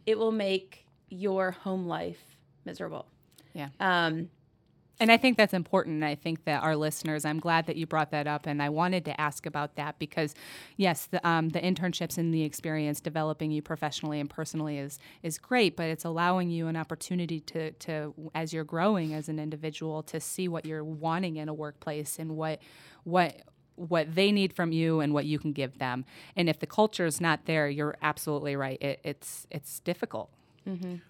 it 0.06 0.18
will 0.18 0.32
make 0.32 0.86
your 1.08 1.52
home 1.52 1.86
life 1.86 2.22
miserable. 2.64 3.06
Yeah. 3.54 3.68
Um, 3.80 4.28
And 4.98 5.12
I 5.12 5.18
think 5.18 5.36
that's 5.36 5.52
important. 5.52 6.02
I 6.02 6.14
think 6.14 6.44
that 6.44 6.62
our 6.62 6.74
listeners, 6.74 7.24
I'm 7.24 7.38
glad 7.38 7.66
that 7.66 7.76
you 7.76 7.86
brought 7.86 8.10
that 8.12 8.26
up. 8.26 8.46
And 8.46 8.62
I 8.62 8.70
wanted 8.70 9.04
to 9.04 9.20
ask 9.20 9.44
about 9.44 9.76
that 9.76 9.98
because, 9.98 10.34
yes, 10.76 11.06
the, 11.06 11.26
um, 11.26 11.50
the 11.50 11.60
internships 11.60 12.16
and 12.16 12.32
the 12.32 12.44
experience 12.44 13.00
developing 13.00 13.50
you 13.50 13.60
professionally 13.60 14.20
and 14.20 14.30
personally 14.30 14.78
is 14.78 14.98
is 15.22 15.38
great, 15.38 15.76
but 15.76 15.86
it's 15.86 16.04
allowing 16.04 16.48
you 16.50 16.66
an 16.66 16.76
opportunity 16.76 17.40
to, 17.40 17.72
to 17.72 18.14
as 18.34 18.52
you're 18.52 18.64
growing 18.64 19.12
as 19.12 19.28
an 19.28 19.38
individual, 19.38 20.02
to 20.04 20.18
see 20.18 20.48
what 20.48 20.64
you're 20.64 20.84
wanting 20.84 21.36
in 21.36 21.48
a 21.48 21.54
workplace 21.54 22.18
and 22.18 22.36
what 22.36 22.60
what 23.04 23.42
what 23.74 24.14
they 24.14 24.32
need 24.32 24.54
from 24.54 24.72
you 24.72 25.00
and 25.00 25.12
what 25.12 25.26
you 25.26 25.38
can 25.38 25.52
give 25.52 25.78
them. 25.78 26.06
And 26.34 26.48
if 26.48 26.58
the 26.58 26.66
culture 26.66 27.04
is 27.04 27.20
not 27.20 27.44
there, 27.44 27.68
you're 27.68 27.96
absolutely 28.00 28.56
right. 28.56 28.80
It, 28.80 29.00
it's 29.04 29.46
it's 29.50 29.80
difficult. 29.80 30.30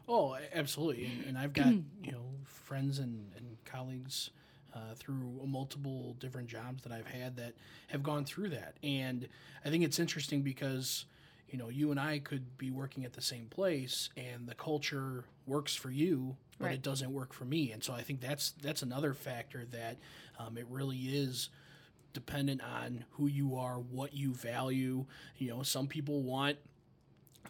Oh, 0.09 0.37
absolutely. 0.55 1.07
And, 1.07 1.21
and 1.23 1.39
I've 1.39 1.53
got 1.53 1.77
you 2.03 2.13
know 2.13 2.27
friends 2.45 2.99
and, 2.99 3.33
and 3.37 3.57
colleagues 3.65 4.31
uh, 4.75 4.95
through 4.97 5.41
multiple 5.47 6.17
different 6.19 6.49
jobs 6.49 6.83
that 6.83 6.93
I've 6.93 7.07
had 7.07 7.37
that 7.37 7.55
have 7.89 8.03
gone 8.03 8.25
through 8.25 8.51
that, 8.51 8.77
and 8.83 9.29
I 9.65 9.71
think 9.71 9.85
it's 9.85 9.99
interesting 9.99 10.43
because 10.43 11.07
you 11.49 11.59
know 11.59 11.69
you 11.69 11.91
and 11.91 11.99
I 12.01 12.19
could 12.19 12.57
be 12.59 12.71
working 12.71 13.05
at 13.05 13.13
the 13.13 13.23
same 13.23 13.47
place, 13.47 14.11
and 14.17 14.47
the 14.47 14.55
culture 14.55 15.25
works 15.47 15.75
for 15.75 15.91
you, 15.91 16.37
but 16.59 16.67
Right. 16.67 16.75
it 16.75 16.83
doesn't 16.83 17.13
work 17.13 17.33
for 17.33 17.45
me, 17.45 17.73
and 17.73 17.83
so 17.83 17.93
I 17.93 18.03
think 18.03 18.21
that's 18.21 18.53
that's 18.63 18.83
another 18.83 19.15
factor 19.15 19.65
that 19.73 19.97
um, 20.39 20.57
it 20.59 20.67
really 20.71 20.99
is 20.99 21.49
dependent 22.13 22.63
on 22.63 23.05
who 23.13 23.27
you 23.27 23.57
are, 23.57 23.77
what 23.79 24.15
you 24.15 24.33
value. 24.33 25.05
You 25.39 25.49
know, 25.51 25.63
some 25.63 25.87
people 25.87 26.23
want 26.23 26.57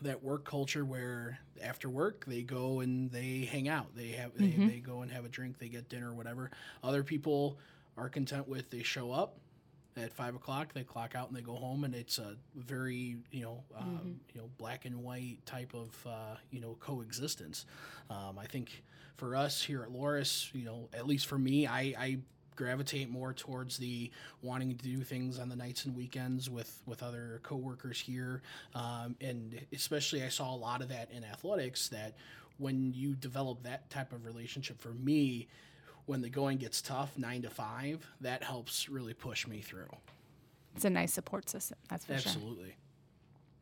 that 0.01 0.23
work 0.23 0.45
culture 0.45 0.85
where 0.85 1.39
after 1.63 1.89
work 1.89 2.25
they 2.27 2.43
go 2.43 2.81
and 2.81 3.11
they 3.11 3.49
hang 3.51 3.69
out. 3.69 3.95
They 3.95 4.09
have 4.11 4.33
they, 4.37 4.51
they 4.51 4.79
go 4.81 5.03
and 5.03 5.11
have 5.11 5.25
a 5.25 5.29
drink 5.29 5.59
they 5.59 5.69
get 5.69 5.89
dinner 5.89 6.13
whatever. 6.13 6.51
Other 6.83 7.03
people 7.03 7.59
are 7.97 8.09
content 8.09 8.47
with 8.49 8.71
they 8.71 8.83
show 8.83 9.13
up 9.13 9.39
at 9.97 10.13
five 10.13 10.35
o'clock 10.35 10.75
they 10.75 10.83
clock 10.85 11.15
out 11.15 11.29
and 11.29 11.37
they 11.37 11.41
go 11.41 11.55
home 11.55 11.85
and 11.85 11.95
it's 11.95 12.19
a 12.19 12.37
very 12.55 13.17
you 13.31 13.43
know 13.43 13.65
um, 13.77 14.21
you 14.35 14.41
know 14.41 14.51
black 14.59 14.85
and 14.85 15.03
white 15.03 15.39
type 15.47 15.73
of 15.75 15.89
uh, 16.07 16.37
you 16.51 16.61
know 16.61 16.77
coexistence. 16.81 17.65
Um, 18.11 18.39
i 18.39 18.45
think 18.47 18.83
for 19.17 19.35
us 19.35 19.63
here 19.63 19.83
at 19.83 19.89
Loras 19.89 20.53
you 20.55 20.65
know 20.67 20.89
at 20.93 21.07
least 21.07 21.27
for 21.27 21.39
me 21.39 21.67
i 21.67 21.81
i 21.99 22.19
gravitate 22.57 23.09
more 23.11 23.33
towards 23.33 23.77
the 23.77 24.11
wanting 24.43 24.71
to 24.71 24.77
do 24.77 25.03
things 25.03 25.39
on 25.39 25.49
the 25.49 25.57
nights 25.57 25.85
and 25.85 25.95
weekends 25.95 26.49
with 26.51 26.83
with 26.87 27.03
other 27.03 27.41
coworkers 27.43 28.01
here 28.01 28.43
um, 28.75 29.15
and 29.21 29.61
especially 29.73 30.23
i 30.25 30.29
saw 30.29 30.55
a 30.55 30.57
lot 30.57 30.81
of 30.83 30.89
that 30.89 31.11
in 31.13 31.23
athletics 31.25 31.89
that 31.89 32.15
when 32.59 32.93
you 32.95 33.15
develop 33.15 33.63
that 33.63 33.89
type 33.91 34.13
of 34.13 34.25
relationship 34.25 34.81
for 34.81 34.95
me 34.95 35.47
when 36.07 36.21
the 36.23 36.29
going 36.31 36.57
gets 36.57 36.81
tough 36.81 37.17
nine 37.19 37.43
to 37.43 37.51
five 37.51 38.07
that 38.21 38.43
helps 38.43 38.89
really 38.89 39.15
push 39.15 39.47
me 39.47 39.61
through 39.61 39.89
It's 40.75 40.85
a 40.85 40.91
nice 40.91 41.13
support 41.13 41.49
system. 41.49 41.79
That's 41.89 42.05
for 42.05 42.17
sure. 42.19 42.31
absolutely 42.31 42.75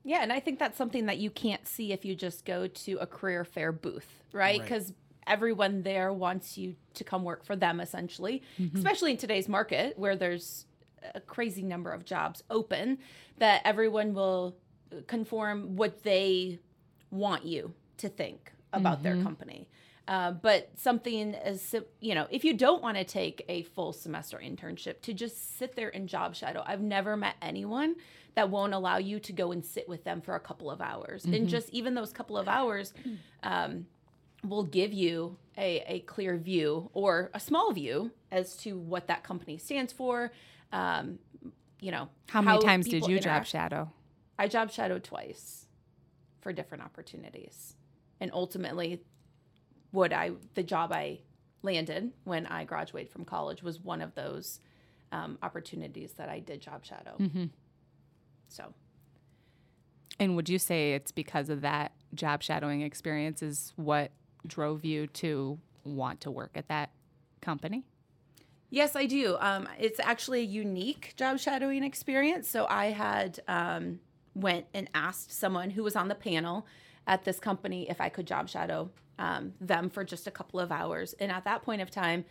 Yeah, 0.05 0.23
and 0.23 0.33
I 0.33 0.41
think 0.41 0.59
that's 0.59 0.77
something 0.77 1.07
that 1.07 1.17
you 1.19 1.31
can't 1.31 1.67
see 1.67 1.93
if 1.93 2.05
you 2.05 2.15
just 2.15 2.45
go 2.45 2.67
to 2.67 2.99
a 3.01 3.07
career 3.07 3.45
fair 3.45 3.73
booth, 3.73 4.23
right? 4.33 4.61
Right. 4.61 4.69
Everyone 5.27 5.83
there 5.83 6.13
wants 6.13 6.57
you 6.59 6.77
to 6.95 7.05
come 7.05 7.25
work 7.25 7.45
for 7.45 7.57
them, 7.57 7.81
essentially, 7.81 8.43
especially 8.75 9.13
in 9.13 9.17
today's 9.17 9.49
market 9.49 9.99
where 9.99 10.17
there's 10.17 10.67
a 11.15 11.21
crazy 11.21 11.63
number 11.63 11.91
of 11.91 12.05
jobs 12.05 12.43
open, 12.51 12.99
that 13.39 13.63
everyone 13.65 14.15
will 14.15 14.57
conform 15.07 15.77
what 15.77 16.03
they 16.03 16.59
want 17.11 17.45
you 17.45 17.73
to 17.99 18.09
think 18.09 18.53
about 18.73 19.03
their 19.03 19.17
company. 19.23 19.69
Uh, 20.07 20.33
but 20.33 20.71
something 20.77 21.35
as 21.35 21.75
you 22.01 22.15
know, 22.15 22.27
if 22.31 22.45
you 22.45 22.53
don't 22.53 22.83
want 22.83 22.97
to 22.97 23.05
take 23.05 23.43
a 23.49 23.63
full 23.63 23.93
semester 23.93 24.39
internship, 24.43 25.01
to 25.01 25.15
just 25.15 25.59
sit 25.59 25.75
there 25.77 25.89
and 25.95 26.09
job 26.09 26.35
shadow. 26.35 26.63
I've 26.67 26.83
never 26.83 27.17
met 27.17 27.37
anyone 27.41 27.97
that 28.35 28.51
won't 28.51 28.75
allow 28.75 28.99
you 28.99 29.19
to 29.21 29.33
go 29.33 29.53
and 29.53 29.65
sit 29.65 29.89
with 29.89 30.05
them 30.05 30.21
for 30.21 30.35
a 30.35 30.41
couple 30.41 30.71
of 30.71 30.81
hours, 30.83 31.25
and 31.25 31.49
just 31.49 31.71
even 31.71 31.95
those 31.95 32.13
couple 32.13 32.37
of 32.37 32.49
hours 32.49 32.93
um, 33.43 33.87
will 34.45 34.65
give 34.65 34.93
you 34.93 35.37
a, 35.57 35.85
a 35.87 36.01
clear 36.01 36.37
view 36.37 36.91
or 36.93 37.31
a 37.35 37.41
small 37.41 37.73
view 37.73 38.11
as 38.31 38.57
to 38.59 38.77
what 38.79 39.07
that 39.09 39.23
company 39.23 39.59
stands 39.59 39.93
for. 39.93 40.33
Um, 40.73 41.19
you 41.81 41.91
know, 41.91 42.09
How 42.29 42.43
many 42.43 42.61
times 42.61 42.89
did 42.89 43.07
you 43.07 43.21
job 43.21 43.47
shadow? 43.47 43.91
I 44.39 44.49
job 44.49 44.71
shadowed 44.71 45.05
twice 45.05 45.67
for 46.41 46.53
different 46.53 46.85
opportunities. 46.85 47.75
And 48.21 48.31
ultimately 48.33 49.03
what 49.91 50.13
I 50.13 50.33
the 50.55 50.63
job 50.63 50.93
I 50.93 51.21
landed 51.63 52.11
when 52.25 52.47
I 52.47 52.65
graduated 52.65 53.11
from 53.13 53.25
college 53.25 53.63
was 53.63 53.81
one 53.81 54.03
of 54.03 54.15
those 54.15 54.61
um, 55.13 55.39
opportunities 55.43 56.13
that 56.15 56.29
I 56.29 56.41
did 56.41 56.61
job 56.61 56.85
shadow. 56.85 57.17
So 58.49 58.75
And 60.19 60.37
would 60.37 60.49
you 60.49 60.59
say 60.59 60.95
it's 60.95 61.13
because 61.13 61.49
of 61.49 61.61
that 61.63 61.93
job 62.15 62.43
shadowing 62.43 62.83
experience 62.83 63.43
is 63.43 63.73
what 63.77 64.11
drove 64.47 64.85
you 64.85 65.07
to 65.09 65.59
want 65.85 66.21
to 66.23 66.31
work 66.31 66.53
at 66.55 66.69
that 66.69 66.91
company? 67.41 67.85
Yes, 68.71 68.97
I 68.97 69.07
do. 69.07 69.37
Um, 69.39 69.69
it's 69.79 70.01
actually 70.01 70.41
a 70.41 70.45
unique 70.45 71.15
job 71.17 71.39
shadowing 71.39 71.85
experience. 71.85 72.49
So 72.49 72.67
I 72.69 72.87
had 72.87 73.41
um, 73.47 74.01
went 74.35 74.67
and 74.75 74.91
asked 74.95 75.33
someone 75.33 75.71
who 75.71 75.83
was 75.83 75.95
on 75.95 76.09
the 76.09 76.15
panel 76.15 76.67
at 77.07 77.25
this 77.25 77.39
company 77.39 77.89
if 77.89 78.01
I 78.01 78.09
could 78.09 78.27
job 78.27 78.49
shadow 78.49 78.91
um, 79.19 79.53
them 79.61 79.91
for 79.91 80.03
just 80.03 80.27
a 80.27 80.31
couple 80.31 80.59
of 80.59 80.73
hours. 80.73 81.15
And 81.21 81.31
at 81.31 81.45
that 81.45 81.63
point 81.63 81.83
of 81.83 81.91
time, 81.91 82.25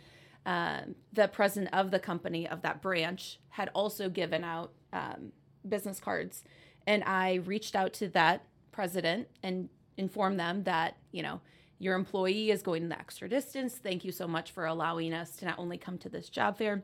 um, 0.46 0.94
the 1.12 1.28
president 1.28 1.72
of 1.74 1.90
the 1.90 1.98
company 1.98 2.46
of 2.46 2.62
that 2.62 2.82
branch 2.82 3.38
had 3.50 3.70
also 3.74 4.08
given 4.10 4.44
out 4.44 4.72
um, 4.92 5.32
business 5.66 6.00
cards, 6.00 6.44
and 6.86 7.02
I 7.04 7.34
reached 7.34 7.74
out 7.74 7.94
to 7.94 8.08
that 8.08 8.44
president 8.70 9.28
and 9.42 9.70
informed 9.96 10.38
them 10.38 10.64
that 10.64 10.96
you 11.12 11.22
know 11.22 11.40
your 11.84 11.94
employee 11.96 12.50
is 12.50 12.62
going 12.62 12.88
the 12.88 12.98
extra 12.98 13.28
distance. 13.28 13.74
Thank 13.74 14.06
you 14.06 14.10
so 14.10 14.26
much 14.26 14.52
for 14.52 14.64
allowing 14.64 15.12
us 15.12 15.36
to 15.36 15.44
not 15.44 15.58
only 15.58 15.76
come 15.76 15.98
to 15.98 16.08
this 16.08 16.30
job 16.30 16.56
fair 16.56 16.82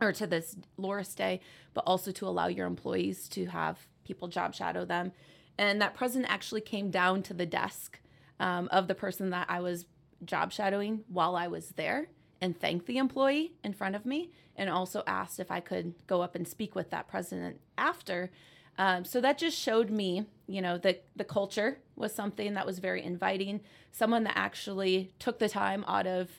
or 0.00 0.12
to 0.12 0.26
this 0.26 0.56
Loras 0.78 1.16
Day, 1.16 1.40
but 1.74 1.82
also 1.84 2.12
to 2.12 2.28
allow 2.28 2.46
your 2.46 2.68
employees 2.68 3.28
to 3.30 3.46
have 3.46 3.88
people 4.04 4.28
job 4.28 4.54
shadow 4.54 4.84
them. 4.84 5.10
And 5.58 5.82
that 5.82 5.94
president 5.94 6.30
actually 6.30 6.60
came 6.60 6.90
down 6.90 7.24
to 7.24 7.34
the 7.34 7.44
desk 7.44 7.98
um, 8.38 8.68
of 8.70 8.86
the 8.86 8.94
person 8.94 9.30
that 9.30 9.46
I 9.50 9.60
was 9.60 9.86
job 10.24 10.52
shadowing 10.52 11.02
while 11.08 11.34
I 11.34 11.48
was 11.48 11.70
there 11.70 12.08
and 12.40 12.56
thanked 12.56 12.86
the 12.86 12.98
employee 12.98 13.54
in 13.64 13.72
front 13.72 13.96
of 13.96 14.06
me 14.06 14.30
and 14.54 14.70
also 14.70 15.02
asked 15.08 15.40
if 15.40 15.50
I 15.50 15.58
could 15.58 15.94
go 16.06 16.22
up 16.22 16.36
and 16.36 16.46
speak 16.46 16.76
with 16.76 16.90
that 16.90 17.08
president 17.08 17.58
after. 17.76 18.30
Um, 18.78 19.04
so 19.04 19.20
that 19.20 19.38
just 19.38 19.58
showed 19.58 19.90
me, 19.90 20.26
you 20.46 20.60
know, 20.60 20.78
that 20.78 21.04
the 21.16 21.24
culture 21.24 21.78
was 21.94 22.14
something 22.14 22.54
that 22.54 22.66
was 22.66 22.78
very 22.78 23.02
inviting. 23.02 23.60
Someone 23.92 24.24
that 24.24 24.36
actually 24.36 25.12
took 25.18 25.38
the 25.38 25.48
time 25.48 25.84
out 25.88 26.06
of 26.06 26.30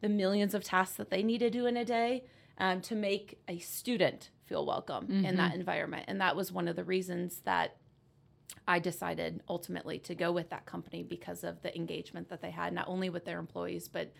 the 0.00 0.08
millions 0.08 0.54
of 0.54 0.64
tasks 0.64 0.96
that 0.96 1.10
they 1.10 1.22
need 1.22 1.38
to 1.38 1.50
do 1.50 1.66
in 1.66 1.76
a 1.76 1.84
day 1.84 2.24
um, 2.58 2.80
to 2.82 2.94
make 2.94 3.38
a 3.48 3.58
student 3.58 4.30
feel 4.46 4.66
welcome 4.66 5.06
in 5.24 5.36
that 5.36 5.54
environment. 5.54 6.04
And 6.08 6.20
that 6.20 6.36
was 6.36 6.52
one 6.52 6.68
of 6.68 6.76
the 6.76 6.84
reasons 6.84 7.40
that 7.44 7.76
I 8.68 8.78
decided 8.78 9.42
ultimately 9.48 9.98
to 10.00 10.14
go 10.14 10.32
with 10.32 10.50
that 10.50 10.66
company 10.66 11.02
because 11.02 11.44
of 11.44 11.62
the 11.62 11.74
engagement 11.76 12.28
that 12.28 12.40
they 12.40 12.50
had, 12.50 12.72
not 12.72 12.88
only 12.88 13.10
with 13.10 13.24
their 13.24 13.38
employees, 13.38 13.88
but 13.88 14.12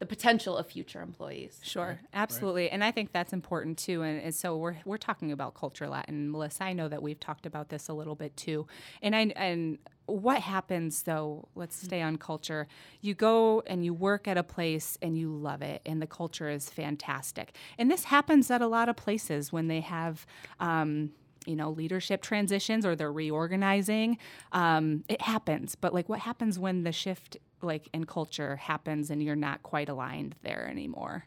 the 0.00 0.06
potential 0.06 0.56
of 0.56 0.66
future 0.66 1.00
employees. 1.02 1.60
Sure, 1.62 2.00
absolutely, 2.12 2.70
and 2.70 2.82
I 2.82 2.90
think 2.90 3.12
that's 3.12 3.32
important 3.32 3.78
too. 3.78 4.02
And, 4.02 4.20
and 4.20 4.34
so 4.34 4.56
we're 4.56 4.76
we're 4.84 4.96
talking 4.96 5.30
about 5.30 5.54
culture 5.54 5.84
a 5.84 5.90
lot, 5.90 6.06
and 6.08 6.32
Melissa, 6.32 6.64
I 6.64 6.72
know 6.72 6.88
that 6.88 7.02
we've 7.02 7.20
talked 7.20 7.46
about 7.46 7.68
this 7.68 7.88
a 7.88 7.92
little 7.92 8.16
bit 8.16 8.36
too. 8.36 8.66
And 9.02 9.14
I 9.14 9.32
and 9.36 9.78
what 10.06 10.40
happens 10.40 11.02
though? 11.02 11.48
Let's 11.54 11.76
stay 11.76 12.02
on 12.02 12.16
culture. 12.16 12.66
You 13.00 13.14
go 13.14 13.62
and 13.66 13.84
you 13.84 13.94
work 13.94 14.26
at 14.26 14.36
a 14.36 14.42
place 14.42 14.98
and 15.02 15.16
you 15.16 15.32
love 15.32 15.62
it, 15.62 15.82
and 15.86 16.00
the 16.00 16.06
culture 16.06 16.48
is 16.48 16.70
fantastic. 16.70 17.54
And 17.78 17.90
this 17.90 18.04
happens 18.04 18.50
at 18.50 18.62
a 18.62 18.66
lot 18.66 18.88
of 18.88 18.96
places 18.96 19.52
when 19.52 19.68
they 19.68 19.80
have. 19.80 20.26
Um, 20.58 21.12
you 21.46 21.56
know, 21.56 21.70
leadership 21.70 22.20
transitions 22.20 22.84
or 22.84 22.94
they're 22.94 23.10
reorganizing. 23.10 24.18
Um, 24.52 25.04
it 25.08 25.22
happens, 25.22 25.74
but 25.74 25.94
like, 25.94 26.06
what 26.06 26.20
happens 26.20 26.58
when 26.58 26.82
the 26.84 26.92
shift, 26.92 27.38
like 27.62 27.88
in 27.92 28.04
culture, 28.04 28.56
happens 28.56 29.10
and 29.10 29.22
you're 29.22 29.36
not 29.36 29.62
quite 29.62 29.88
aligned 29.88 30.34
there 30.42 30.66
anymore? 30.68 31.26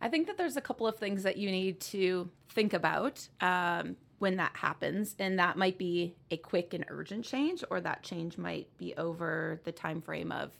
I 0.00 0.08
think 0.08 0.26
that 0.28 0.36
there's 0.36 0.56
a 0.56 0.60
couple 0.60 0.86
of 0.86 0.96
things 0.96 1.24
that 1.24 1.36
you 1.38 1.50
need 1.50 1.80
to 1.80 2.30
think 2.50 2.72
about 2.72 3.28
um, 3.40 3.96
when 4.18 4.36
that 4.36 4.52
happens, 4.54 5.16
and 5.18 5.38
that 5.38 5.56
might 5.56 5.78
be 5.78 6.14
a 6.30 6.36
quick 6.36 6.72
and 6.74 6.84
urgent 6.88 7.24
change, 7.24 7.64
or 7.70 7.80
that 7.80 8.02
change 8.02 8.38
might 8.38 8.68
be 8.78 8.94
over 8.96 9.60
the 9.64 9.72
time 9.72 10.00
frame 10.00 10.30
of 10.32 10.52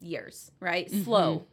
years, 0.00 0.50
right? 0.60 0.90
Slow 0.90 1.44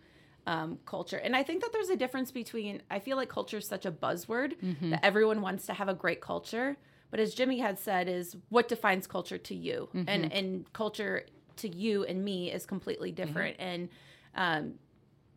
um, 0.47 0.79
culture, 0.85 1.17
and 1.17 1.35
I 1.35 1.43
think 1.43 1.61
that 1.61 1.73
there's 1.73 1.89
a 1.89 1.95
difference 1.95 2.31
between. 2.31 2.81
I 2.89 2.99
feel 2.99 3.17
like 3.17 3.29
culture 3.29 3.57
is 3.57 3.67
such 3.67 3.85
a 3.85 3.91
buzzword 3.91 4.53
that 4.91 5.03
everyone 5.03 5.41
wants 5.41 5.65
to 5.67 5.73
have 5.73 5.89
a 5.89 5.93
great 5.95 6.21
culture, 6.21 6.77
but 7.11 7.19
as 7.19 7.33
Jimmy 7.33 7.59
had 7.59 7.79
said, 7.79 8.07
is 8.07 8.35
what 8.49 8.67
defines 8.67 9.07
culture 9.07 9.37
to 9.39 9.55
you, 9.55 9.89
and 10.07 10.31
and 10.31 10.73
culture 10.73 11.25
to 11.57 11.73
you 11.73 12.03
and 12.03 12.23
me 12.23 12.51
is 12.51 12.65
completely 12.65 13.11
different, 13.11 13.55
and 13.59 13.89
um, 14.35 14.73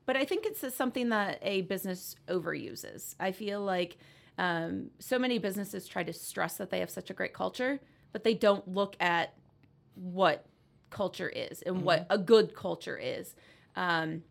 but 0.07 0.17
I 0.17 0.25
think 0.25 0.47
it's 0.47 0.75
something 0.75 1.11
that 1.11 1.39
a 1.43 1.63
business 1.63 2.17
overuses. 2.29 3.15
I 3.21 3.33
feel 3.33 3.61
like 3.61 3.99
um, 4.39 4.91
so 4.99 5.19
many 5.19 5.39
businesses 5.39 5.87
try 5.87 6.03
to 6.03 6.13
stress 6.13 6.57
that 6.57 6.71
they 6.71 6.81
have 6.81 6.91
such 6.91 7.11
a 7.11 7.13
great 7.13 7.35
culture, 7.35 7.81
but 8.13 8.25
they 8.25 8.35
don't 8.35 8.67
look 8.67 8.97
at 9.01 9.35
what 9.95 10.47
culture 10.91 11.29
is 11.29 11.61
and 11.63 11.83
what 11.83 12.07
a 12.09 12.17
good 12.17 12.55
culture 12.55 12.97
is, 12.97 13.35
um, 13.77 14.23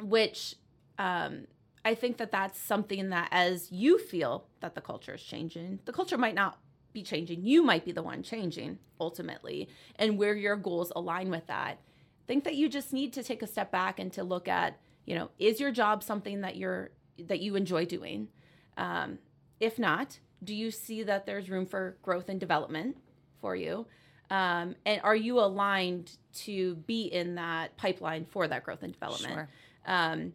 which 0.00 0.54
um, 0.98 1.46
I 1.84 1.94
think 1.94 2.18
that 2.18 2.30
that's 2.30 2.60
something 2.60 3.10
that 3.10 3.28
as 3.32 3.72
you 3.72 3.98
feel 3.98 4.46
that 4.60 4.74
the 4.74 4.80
culture 4.80 5.14
is 5.14 5.22
changing, 5.22 5.80
the 5.86 5.92
culture 5.92 6.18
might 6.18 6.34
not 6.34 6.58
be 6.92 7.02
changing. 7.02 7.44
You 7.44 7.62
might 7.62 7.84
be 7.84 7.92
the 7.92 8.02
one 8.02 8.22
changing 8.22 8.78
ultimately, 9.00 9.68
and 9.96 10.18
where 10.18 10.34
your 10.34 10.56
goals 10.56 10.92
align 10.94 11.30
with 11.30 11.46
that. 11.46 11.78
think 12.26 12.44
that 12.44 12.54
you 12.54 12.68
just 12.68 12.92
need 12.92 13.12
to 13.12 13.22
take 13.24 13.42
a 13.42 13.46
step 13.46 13.72
back 13.72 13.98
and 13.98 14.12
to 14.12 14.22
look 14.22 14.46
at, 14.46 14.78
you 15.04 15.16
know, 15.16 15.30
is 15.38 15.58
your 15.58 15.72
job 15.72 16.02
something 16.02 16.42
that 16.42 16.56
you're 16.56 16.90
that 17.26 17.40
you 17.40 17.56
enjoy 17.56 17.84
doing? 17.84 18.28
Um, 18.76 19.18
if 19.58 19.78
not, 19.78 20.20
do 20.42 20.54
you 20.54 20.70
see 20.70 21.02
that 21.02 21.26
there's 21.26 21.50
room 21.50 21.66
for 21.66 21.96
growth 22.02 22.28
and 22.28 22.38
development 22.38 22.96
for 23.40 23.56
you? 23.56 23.86
Um, 24.30 24.76
and 24.86 25.00
are 25.02 25.16
you 25.16 25.40
aligned 25.40 26.16
to 26.34 26.76
be 26.76 27.02
in 27.02 27.34
that 27.34 27.76
pipeline 27.76 28.26
for 28.30 28.46
that 28.46 28.62
growth 28.62 28.82
and 28.82 28.92
development? 28.92 29.34
Sure. 29.34 29.48
Um, 29.86 30.32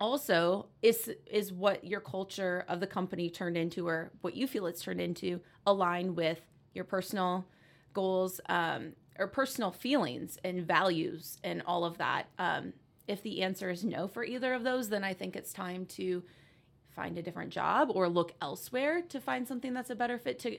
also, 0.00 0.66
is 0.82 1.10
is 1.30 1.52
what 1.52 1.84
your 1.84 2.00
culture 2.00 2.64
of 2.68 2.80
the 2.80 2.86
company 2.86 3.30
turned 3.30 3.56
into, 3.56 3.86
or 3.86 4.10
what 4.22 4.34
you 4.34 4.46
feel 4.46 4.66
it's 4.66 4.82
turned 4.82 5.00
into, 5.00 5.40
align 5.66 6.14
with 6.14 6.40
your 6.74 6.84
personal 6.84 7.46
goals 7.92 8.40
um, 8.48 8.92
or 9.18 9.26
personal 9.26 9.70
feelings 9.72 10.38
and 10.44 10.66
values 10.66 11.38
and 11.44 11.62
all 11.66 11.84
of 11.84 11.98
that? 11.98 12.28
Um, 12.38 12.72
if 13.08 13.22
the 13.22 13.42
answer 13.42 13.70
is 13.70 13.84
no 13.84 14.08
for 14.08 14.24
either 14.24 14.52
of 14.54 14.64
those, 14.64 14.88
then 14.88 15.04
I 15.04 15.14
think 15.14 15.36
it's 15.36 15.52
time 15.52 15.86
to 15.86 16.22
find 16.94 17.18
a 17.18 17.22
different 17.22 17.50
job 17.50 17.90
or 17.94 18.08
look 18.08 18.32
elsewhere 18.40 19.02
to 19.02 19.20
find 19.20 19.46
something 19.46 19.74
that's 19.74 19.90
a 19.90 19.94
better 19.94 20.18
fit 20.18 20.38
to 20.40 20.58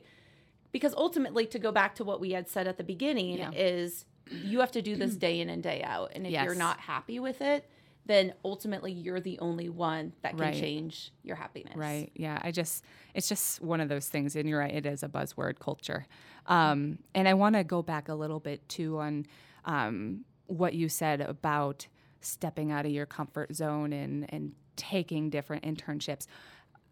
because 0.72 0.94
ultimately 0.96 1.48
to 1.48 1.58
go 1.58 1.72
back 1.72 1.96
to 1.96 2.04
what 2.04 2.20
we 2.20 2.32
had 2.32 2.48
said 2.48 2.68
at 2.68 2.78
the 2.78 2.84
beginning 2.84 3.40
Yeah. 3.40 3.50
is 3.56 4.06
you 4.30 4.60
have 4.60 4.72
to 4.74 4.82
do 4.84 4.96
this 4.96 5.16
day 5.28 5.40
in 5.40 5.50
and 5.50 5.64
day 5.64 5.82
out 5.84 6.12
and 6.14 6.28
if 6.28 6.34
you're 6.34 6.54
not 6.54 6.80
happy 6.80 7.20
with 7.20 7.42
it 7.42 7.68
then 8.08 8.34
ultimately 8.44 8.92
you're 8.92 9.20
the 9.20 9.38
only 9.40 9.70
one 9.70 10.14
that 10.22 10.32
can 10.32 10.40
Right. 10.40 10.54
change 10.56 11.12
your 11.24 11.36
happiness 11.36 11.76
Right. 11.76 12.10
Yeah. 12.16 12.40
I 12.42 12.52
just, 12.52 12.84
it's 13.14 13.28
just 13.30 13.62
one 13.62 13.82
of 13.82 13.90
those 13.90 14.08
things. 14.08 14.36
And 14.36 14.48
you're 14.50 14.60
right, 14.60 14.74
it 14.74 14.86
is 14.86 15.04
a 15.04 15.10
buzzword 15.10 15.60
culture. 15.60 16.08
Um, 16.46 17.00
and 17.14 17.28
I 17.28 17.34
want 17.34 17.56
to 17.56 17.64
go 17.64 17.82
back 17.82 18.10
a 18.10 18.14
little 18.16 18.40
bit 18.40 18.68
too 18.70 18.98
on 19.00 19.26
um, 19.66 20.26
what 20.48 20.74
you 20.74 20.88
said 20.90 21.22
about 21.22 21.88
stepping 22.22 22.72
out 22.72 22.86
of 22.86 22.92
your 22.92 23.06
comfort 23.06 23.54
zone 23.56 23.94
and, 23.94 24.26
and 24.34 24.54
taking 24.76 25.30
different 25.30 25.64
internships. 25.64 26.26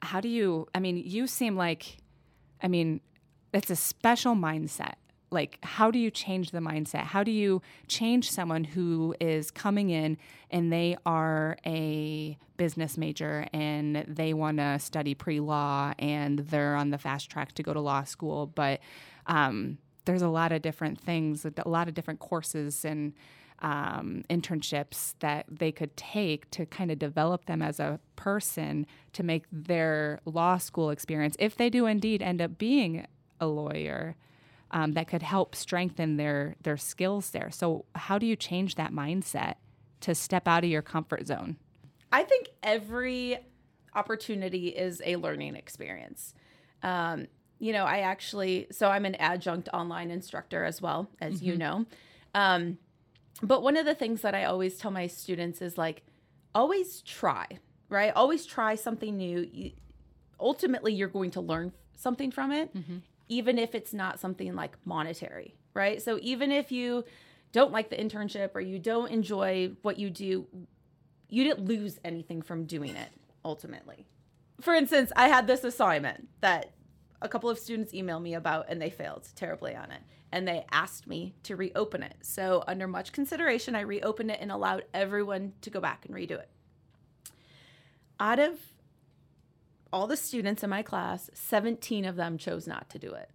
How 0.02 0.20
do 0.20 0.28
you, 0.28 0.68
I 0.76 0.80
mean, 0.80 0.98
you 0.98 1.26
seem 1.28 1.56
like, 1.56 1.98
I 2.62 2.68
mean, 2.68 3.02
it's 3.54 3.70
a 3.70 3.76
special 3.76 4.36
mindset. 4.36 4.96
Like, 5.36 5.60
how 5.62 5.92
do 5.92 6.00
you 6.00 6.10
change 6.10 6.52
the 6.52 6.60
mindset? 6.60 7.04
How 7.04 7.24
do 7.24 7.30
you 7.30 7.62
change 7.88 8.32
someone 8.32 8.64
who 8.64 9.14
is 9.20 9.52
coming 9.52 9.90
in 9.90 10.18
and 10.50 10.72
they 10.72 10.96
are 11.06 11.58
a 11.66 12.38
business 12.56 12.98
major 12.98 13.46
and 13.52 13.98
they 14.08 14.34
want 14.34 14.58
to 14.58 14.80
study 14.80 15.14
pre 15.14 15.42
law 15.42 15.94
and 16.00 16.40
they're 16.40 16.76
on 16.76 16.90
the 16.90 16.98
fast 16.98 17.30
track 17.30 17.52
to 17.56 17.64
go 17.64 17.74
to 17.74 17.82
law 17.82 18.06
school? 18.06 18.48
But 18.48 18.80
um, 19.28 19.78
there's 20.06 20.22
a 20.22 20.30
lot 20.30 20.54
of 20.54 20.62
different 20.62 21.00
things, 21.02 21.46
a 21.46 21.68
lot 21.68 21.90
of 21.90 21.94
different 21.94 22.22
courses 22.22 22.86
and 22.86 23.14
um, 23.60 24.24
internships 24.30 25.16
that 25.20 25.46
they 25.50 25.72
could 25.72 25.96
take 25.98 26.50
to 26.52 26.66
kind 26.66 26.92
of 26.92 27.00
develop 27.00 27.46
them 27.46 27.62
as 27.62 27.80
a 27.80 28.00
person 28.16 28.86
to 29.14 29.24
make 29.24 29.44
their 29.52 30.22
law 30.26 30.58
school 30.58 30.90
experience, 30.90 31.36
if 31.40 31.56
they 31.56 31.70
do 31.70 31.86
indeed 31.86 32.22
end 32.22 32.42
up 32.42 32.58
being 32.58 33.06
a 33.40 33.48
lawyer, 33.48 34.16
um, 34.72 34.94
that 34.94 35.08
could 35.08 35.22
help 35.22 35.56
strengthen 35.56 36.18
their 36.18 36.56
their 36.64 36.78
skills 36.78 37.32
there. 37.32 37.52
So, 37.52 37.86
how 37.96 38.18
do 38.18 38.26
you 38.26 38.36
change 38.36 38.76
that 38.76 38.92
mindset 38.92 39.56
to 40.02 40.16
step 40.16 40.48
out 40.48 40.64
of 40.64 40.70
your 40.70 40.82
comfort 40.82 41.28
zone? 41.28 41.58
I 42.12 42.24
think 42.24 42.50
every 42.64 43.38
opportunity 43.94 44.70
is 44.70 45.02
a 45.06 45.16
learning 45.16 45.56
experience. 45.56 46.34
Um, 46.84 47.28
you 47.60 47.72
know, 47.74 47.86
I 47.86 48.00
actually, 48.00 48.68
so 48.72 48.90
I'm 48.90 49.06
an 49.06 49.16
adjunct 49.16 49.70
online 49.74 50.12
instructor 50.12 50.64
as 50.66 50.82
well, 50.82 51.10
as 51.22 51.42
you 51.42 51.56
know. 51.58 51.86
Um, 52.34 52.78
but 53.42 53.64
one 53.64 53.78
of 53.78 53.86
the 53.86 53.96
things 53.96 54.22
that 54.22 54.36
I 54.36 54.44
always 54.46 54.78
tell 54.78 54.92
my 54.92 55.08
students 55.08 55.62
is 55.62 55.78
like, 55.78 56.04
always 56.54 57.02
try, 57.02 57.48
right? 57.90 58.14
Always 58.14 58.46
try 58.46 58.76
something 58.76 59.18
new. 59.18 59.50
You, 59.52 59.72
ultimately, 60.40 60.94
you're 60.94 61.08
going 61.08 61.32
to 61.32 61.42
learn 61.42 61.72
something 61.96 62.32
from 62.32 62.52
it, 62.52 62.70
even 63.28 63.58
if 63.58 63.76
it's 63.76 63.94
not 63.94 64.20
something 64.20 64.54
like 64.56 64.78
monetary, 64.86 65.56
right? 65.74 66.02
So 66.02 66.20
even 66.22 66.52
if 66.52 66.72
you 66.72 67.04
don't 67.52 67.72
like 67.72 67.90
the 67.90 67.96
internship 67.96 68.52
or 68.56 68.62
you 68.62 68.80
don't 68.80 69.12
enjoy 69.12 69.72
what 69.82 69.98
you 69.98 70.10
do, 70.10 70.48
you 71.30 71.44
didn't 71.44 71.66
lose 71.66 72.00
anything 72.04 72.42
from 72.42 72.66
doing 72.66 72.96
it 72.96 73.10
ultimately. 73.44 74.08
For 74.62 74.74
instance, 74.74 75.12
I 75.16 75.28
had 75.28 75.48
this 75.48 75.64
assignment 75.64 76.28
that 76.42 76.74
a 77.22 77.30
couple 77.30 77.50
of 77.50 77.60
students 77.60 77.94
emailed 77.94 78.22
me 78.22 78.34
about 78.34 78.66
and 78.70 78.82
they 78.82 78.90
failed 78.90 79.28
terribly 79.36 79.76
on 79.76 79.92
it. 79.92 80.02
And 80.32 80.48
they 80.48 80.66
asked 80.72 81.08
me 81.08 81.34
to 81.44 81.56
reopen 81.56 82.04
it. 82.04 82.16
So, 82.22 82.64
under 82.68 82.88
much 82.88 83.14
consideration, 83.14 83.74
I 83.74 83.82
reopened 83.82 84.32
it 84.32 84.40
and 84.42 84.52
allowed 84.52 84.84
everyone 84.94 85.54
to 85.62 85.70
go 85.70 85.80
back 85.80 86.06
and 86.06 86.14
redo 86.14 86.32
it. 86.32 86.50
Out 88.20 88.40
of 88.40 88.60
all 89.96 90.08
the 90.08 90.18
students 90.18 90.62
in 90.62 90.70
my 90.70 90.82
class, 90.82 91.30
17 91.34 92.04
of 92.04 92.18
them 92.18 92.38
chose 92.38 92.68
not 92.68 92.90
to 92.90 93.00
do 93.00 93.14
it, 93.14 93.30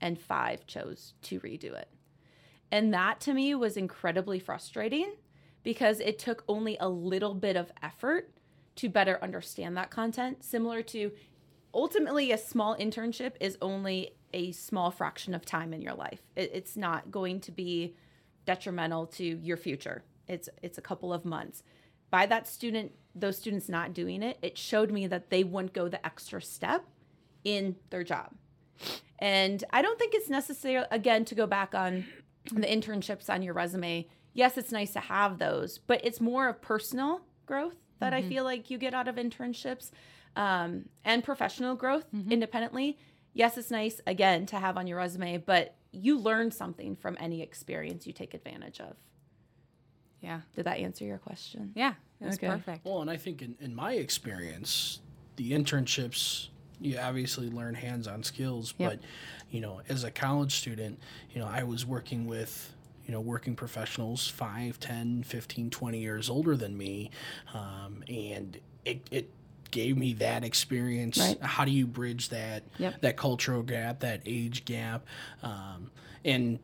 and 0.00 0.18
five 0.18 0.66
chose 0.66 1.14
to 1.22 1.38
redo 1.38 1.72
it. 1.72 1.88
And 2.72 2.92
that 2.92 3.20
to 3.20 3.32
me 3.32 3.54
was 3.54 3.76
incredibly 3.76 4.40
frustrating 4.40 5.12
because 5.62 6.00
it 6.00 6.18
took 6.18 6.42
only 6.48 6.76
a 6.80 6.88
little 6.88 7.32
bit 7.32 7.54
of 7.54 7.70
effort 7.80 8.32
to 8.74 8.88
better 8.88 9.20
understand 9.22 9.76
that 9.76 9.92
content, 9.92 10.42
similar 10.42 10.82
to 10.82 11.12
ultimately 11.72 12.32
a 12.32 12.38
small 12.38 12.76
internship 12.76 13.34
is 13.38 13.56
only 13.62 14.16
a 14.32 14.50
small 14.50 14.90
fraction 14.90 15.32
of 15.32 15.44
time 15.46 15.72
in 15.72 15.80
your 15.80 15.94
life. 15.94 16.22
It's 16.34 16.76
not 16.76 17.12
going 17.12 17.38
to 17.42 17.52
be 17.52 17.94
detrimental 18.46 19.06
to 19.06 19.24
your 19.24 19.56
future. 19.56 20.02
It's 20.26 20.48
it's 20.60 20.76
a 20.76 20.82
couple 20.82 21.12
of 21.12 21.24
months. 21.24 21.62
By 22.10 22.26
that 22.26 22.48
student, 22.48 22.90
those 23.14 23.38
students 23.38 23.68
not 23.68 23.94
doing 23.94 24.22
it, 24.22 24.38
it 24.42 24.58
showed 24.58 24.90
me 24.90 25.06
that 25.06 25.30
they 25.30 25.44
wouldn't 25.44 25.72
go 25.72 25.88
the 25.88 26.04
extra 26.04 26.42
step 26.42 26.84
in 27.44 27.76
their 27.90 28.02
job. 28.02 28.32
And 29.18 29.62
I 29.70 29.82
don't 29.82 29.98
think 29.98 30.14
it's 30.14 30.28
necessary 30.28 30.84
again 30.90 31.24
to 31.26 31.34
go 31.34 31.46
back 31.46 31.74
on 31.74 32.06
the 32.52 32.66
internships 32.66 33.30
on 33.30 33.42
your 33.42 33.54
resume. 33.54 34.06
Yes, 34.32 34.58
it's 34.58 34.72
nice 34.72 34.92
to 34.92 35.00
have 35.00 35.38
those, 35.38 35.78
but 35.78 36.04
it's 36.04 36.20
more 36.20 36.48
of 36.48 36.60
personal 36.60 37.22
growth 37.46 37.76
that 38.00 38.12
I 38.12 38.22
feel 38.22 38.44
like 38.44 38.70
you 38.70 38.76
get 38.76 38.92
out 38.92 39.08
of 39.08 39.14
internships 39.14 39.90
um, 40.36 40.86
and 41.04 41.24
professional 41.24 41.74
growth 41.74 42.04
independently. 42.28 42.98
Yes, 43.32 43.56
it's 43.56 43.70
nice 43.70 44.00
again 44.06 44.46
to 44.46 44.56
have 44.56 44.76
on 44.76 44.86
your 44.86 44.98
resume, 44.98 45.38
but 45.38 45.76
you 45.92 46.18
learn 46.18 46.50
something 46.50 46.96
from 46.96 47.16
any 47.20 47.40
experience 47.40 48.06
you 48.06 48.12
take 48.12 48.34
advantage 48.34 48.80
of. 48.80 48.96
Yeah. 50.20 50.40
Did 50.54 50.64
that 50.64 50.78
answer 50.78 51.04
your 51.04 51.18
question? 51.18 51.72
Yeah. 51.74 51.94
That's 52.24 52.36
Okay. 52.36 52.46
perfect. 52.48 52.84
Well, 52.84 53.00
and 53.02 53.10
I 53.10 53.16
think 53.16 53.42
in, 53.42 53.54
in 53.60 53.74
my 53.74 53.92
experience, 53.94 55.00
the 55.36 55.52
internships, 55.52 56.48
you 56.80 56.98
obviously 56.98 57.50
learn 57.50 57.74
hands 57.74 58.06
on 58.08 58.22
skills, 58.22 58.74
Yep. 58.78 58.90
but, 58.92 59.00
you 59.50 59.60
know, 59.60 59.80
as 59.88 60.04
a 60.04 60.10
college 60.10 60.54
student, 60.54 60.98
you 61.32 61.40
know, 61.40 61.46
I 61.46 61.62
was 61.62 61.86
working 61.86 62.26
with, 62.26 62.72
you 63.06 63.12
know, 63.12 63.20
working 63.20 63.54
professionals 63.54 64.26
5, 64.28 64.80
10, 64.80 65.22
15, 65.24 65.70
20 65.70 65.98
years 65.98 66.30
older 66.30 66.56
than 66.56 66.76
me. 66.76 67.10
Um, 67.52 68.02
and 68.08 68.58
it, 68.84 69.00
it 69.10 69.30
gave 69.70 69.96
me 69.96 70.14
that 70.14 70.44
experience. 70.44 71.18
Right. 71.18 71.42
How 71.42 71.64
do 71.64 71.70
you 71.70 71.86
bridge 71.86 72.30
that, 72.30 72.62
Yep. 72.78 73.00
that 73.02 73.16
cultural 73.16 73.62
gap, 73.62 74.00
that 74.00 74.22
age 74.24 74.64
gap, 74.64 75.04
um, 75.42 75.90
and 76.24 76.58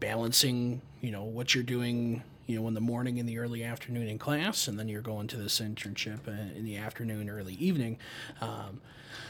balancing, 0.00 0.80
you 1.00 1.10
know, 1.10 1.24
what 1.24 1.54
you're 1.54 1.64
doing, 1.64 2.22
you 2.48 2.58
know, 2.58 2.66
in 2.66 2.72
the 2.72 2.80
morning 2.80 3.20
and 3.20 3.28
the 3.28 3.38
early 3.38 3.62
afternoon 3.62 4.08
in 4.08 4.18
class, 4.18 4.66
and 4.66 4.78
then 4.78 4.88
you're 4.88 5.02
going 5.02 5.28
to 5.28 5.36
this 5.36 5.60
internship 5.60 6.26
uh, 6.26 6.56
in 6.56 6.64
the 6.64 6.78
afternoon, 6.78 7.28
early 7.28 7.52
evening. 7.54 7.98
Um, 8.40 8.80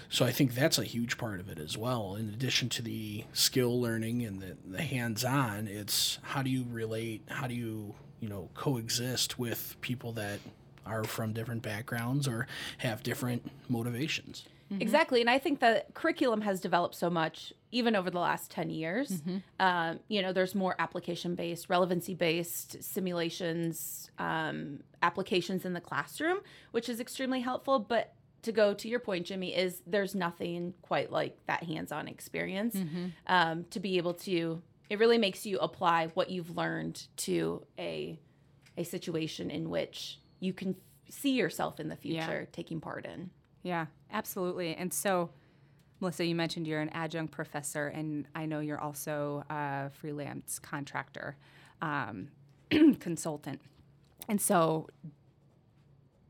so 0.08 0.24
I 0.24 0.30
think 0.30 0.54
that's 0.54 0.78
a 0.78 0.84
huge 0.84 1.18
part 1.18 1.40
of 1.40 1.48
it 1.48 1.58
as 1.58 1.76
well. 1.76 2.14
In 2.14 2.28
addition 2.28 2.68
to 2.70 2.82
the 2.82 3.24
skill 3.32 3.80
learning 3.80 4.24
and 4.24 4.40
the, 4.40 4.56
the 4.64 4.82
hands-on, 4.82 5.66
it's 5.66 6.20
how 6.22 6.42
do 6.42 6.48
you 6.48 6.64
relate? 6.70 7.22
How 7.28 7.48
do 7.48 7.54
you, 7.54 7.96
you 8.20 8.28
know, 8.28 8.50
coexist 8.54 9.36
with 9.36 9.76
people 9.80 10.12
that 10.12 10.38
are 10.86 11.02
from 11.02 11.32
different 11.32 11.62
backgrounds 11.62 12.28
or 12.28 12.46
have 12.78 13.02
different 13.02 13.50
motivations? 13.68 14.44
Exactly. 14.80 15.20
And 15.20 15.30
I 15.30 15.38
think 15.38 15.60
that 15.60 15.94
curriculum 15.94 16.42
has 16.42 16.60
developed 16.60 16.94
so 16.94 17.08
much 17.08 17.52
even 17.70 17.96
over 17.96 18.10
the 18.10 18.18
last 18.18 18.50
10 18.50 18.70
years. 18.70 19.22
Um, 19.58 20.00
you 20.08 20.20
know, 20.22 20.32
there's 20.32 20.54
more 20.54 20.74
application 20.78 21.34
based, 21.34 21.68
relevancy 21.70 22.14
based 22.14 22.82
simulations, 22.82 24.10
um, 24.18 24.80
applications 25.02 25.64
in 25.64 25.72
the 25.72 25.80
classroom, 25.80 26.38
which 26.72 26.88
is 26.88 27.00
extremely 27.00 27.40
helpful. 27.40 27.78
But 27.78 28.12
to 28.42 28.52
go 28.52 28.72
to 28.74 28.88
your 28.88 29.00
point, 29.00 29.26
Jimmy, 29.26 29.54
is 29.54 29.82
there's 29.86 30.14
nothing 30.14 30.74
quite 30.82 31.10
like 31.10 31.36
that 31.46 31.64
hands 31.64 31.92
on 31.92 32.08
experience 32.08 32.76
um, 33.26 33.64
to 33.70 33.80
be 33.80 33.96
able 33.96 34.14
to, 34.14 34.62
it 34.88 34.98
really 34.98 35.18
makes 35.18 35.44
you 35.44 35.58
apply 35.58 36.08
what 36.14 36.30
you've 36.30 36.56
learned 36.56 37.06
to 37.18 37.64
a, 37.78 38.18
a 38.76 38.84
situation 38.84 39.50
in 39.50 39.70
which 39.70 40.20
you 40.40 40.52
can 40.52 40.76
see 41.10 41.32
yourself 41.32 41.80
in 41.80 41.88
the 41.88 41.96
Yeah. 42.02 42.24
future 42.26 42.48
taking 42.52 42.80
part 42.80 43.06
in. 43.06 43.30
Yeah, 43.62 43.86
absolutely. 44.12 44.74
And 44.74 44.92
so, 44.92 45.30
Melissa, 46.00 46.24
you 46.24 46.34
mentioned 46.34 46.66
you're 46.66 46.80
an 46.80 46.90
adjunct 46.90 47.32
professor, 47.32 47.88
and 47.88 48.26
I 48.34 48.46
know 48.46 48.60
you're 48.60 48.80
also 48.80 49.44
a 49.50 49.90
freelance 49.90 50.58
contractor, 50.58 51.36
um, 51.82 52.28
consultant. 53.00 53.60
And 54.28 54.40
so, 54.40 54.88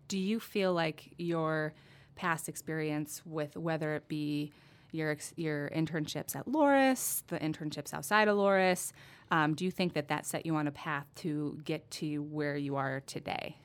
do 0.09 0.19
you 0.19 0.41
feel 0.41 0.73
like 0.73 1.13
your 1.19 1.75
past 2.17 2.49
experience 2.49 3.23
with 3.25 3.57
whether 3.57 3.95
it 3.95 4.09
be 4.09 4.53
your 4.91 5.17
your 5.37 5.69
internships 5.71 6.35
at 6.35 6.47
Loras, 6.47 7.23
the 7.29 7.39
internships 7.39 7.93
outside 7.93 8.27
of 8.29 8.37
Loras, 8.37 8.93
um, 9.31 9.55
do 9.55 9.65
you 9.65 9.71
think 9.71 9.93
that 9.95 10.09
that 10.09 10.27
set 10.27 10.47
you 10.47 10.57
on 10.57 10.67
a 10.67 10.71
path 10.73 11.07
to 11.17 11.61
get 11.65 11.91
to 11.93 12.23
where 12.23 12.57
you 12.57 12.77
are 12.77 13.01
today? 13.07 13.57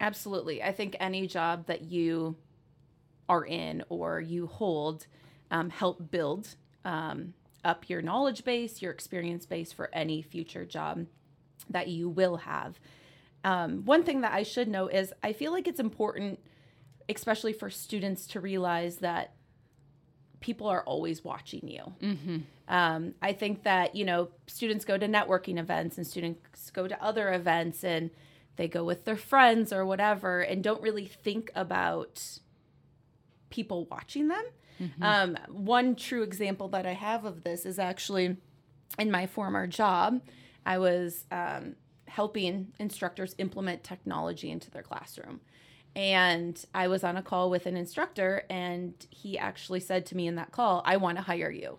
Absolutely. 0.00 0.62
I 0.62 0.72
think 0.72 0.96
any 0.98 1.26
job 1.26 1.66
that 1.66 1.82
you 1.82 2.36
are 3.28 3.44
in 3.44 3.82
or 3.88 4.20
you 4.20 4.46
hold 4.46 5.06
um, 5.50 5.70
help 5.70 6.10
build 6.10 6.56
um, 6.84 7.34
up 7.64 7.88
your 7.88 8.02
knowledge 8.02 8.44
base, 8.44 8.82
your 8.82 8.92
experience 8.92 9.46
base 9.46 9.72
for 9.72 9.90
any 9.92 10.22
future 10.22 10.64
job 10.64 11.06
that 11.70 11.88
you 11.88 12.08
will 12.08 12.36
have. 12.36 12.78
Um, 13.44 13.84
one 13.84 14.02
thing 14.02 14.22
that 14.22 14.32
I 14.32 14.42
should 14.42 14.68
know 14.68 14.88
is 14.88 15.12
I 15.22 15.32
feel 15.32 15.52
like 15.52 15.68
it's 15.68 15.80
important, 15.80 16.40
especially 17.08 17.52
for 17.52 17.70
students, 17.70 18.26
to 18.28 18.40
realize 18.40 18.96
that 18.96 19.34
people 20.40 20.66
are 20.68 20.82
always 20.82 21.24
watching 21.24 21.68
you. 21.68 21.92
Um, 22.68 23.14
I 23.22 23.32
think 23.32 23.62
that, 23.64 23.94
you 23.94 24.04
know, 24.04 24.28
students 24.46 24.84
go 24.84 24.98
to 24.98 25.06
networking 25.06 25.58
events 25.58 25.96
and 25.96 26.06
students 26.06 26.70
go 26.70 26.88
to 26.88 27.02
other 27.02 27.32
events 27.32 27.84
and 27.84 28.10
they 28.56 28.68
go 28.68 28.84
with 28.84 29.04
their 29.04 29.16
friends 29.16 29.72
or 29.72 29.86
whatever 29.86 30.40
and 30.40 30.62
don't 30.62 30.82
really 30.82 31.06
think 31.06 31.50
about 31.54 32.40
people 33.50 33.86
watching 33.90 34.28
them. 34.28 34.44
Um, 35.00 35.38
one 35.48 35.96
true 35.96 36.22
example 36.22 36.68
that 36.68 36.86
I 36.86 36.92
have 36.92 37.24
of 37.24 37.44
this 37.44 37.64
is 37.64 37.78
actually 37.78 38.36
in 38.98 39.10
my 39.10 39.26
former 39.26 39.66
job, 39.66 40.20
I 40.64 40.78
was 40.78 41.24
um, 41.30 41.76
helping 42.08 42.72
instructors 42.78 43.34
implement 43.38 43.84
technology 43.84 44.50
into 44.50 44.70
their 44.70 44.82
classroom. 44.82 45.40
And 45.94 46.62
I 46.74 46.88
was 46.88 47.04
on 47.04 47.16
a 47.16 47.22
call 47.22 47.48
with 47.48 47.64
an 47.64 47.74
instructor, 47.76 48.44
and 48.50 48.92
he 49.08 49.38
actually 49.38 49.80
said 49.80 50.04
to 50.06 50.16
me 50.16 50.26
in 50.26 50.34
that 50.34 50.52
call, 50.52 50.82
I 50.84 50.98
want 50.98 51.16
to 51.16 51.22
hire 51.22 51.50
you. 51.50 51.78